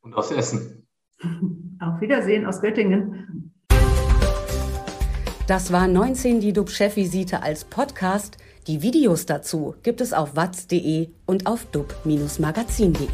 Und 0.00 0.14
aus 0.16 0.32
Essen. 0.32 0.88
Auf 1.78 2.00
Wiedersehen 2.00 2.46
aus 2.46 2.62
Göttingen. 2.62 3.52
Das 5.46 5.70
war 5.70 5.86
19 5.86 6.40
die 6.40 6.54
DUB-Chefvisite 6.54 7.42
als 7.42 7.66
Podcast. 7.66 8.38
Die 8.66 8.80
Videos 8.80 9.26
dazu 9.26 9.74
gibt 9.82 10.00
es 10.00 10.14
auf 10.14 10.36
watz.de 10.36 11.10
und 11.26 11.46
auf 11.46 11.66
dub-magazin.de. 11.66 13.08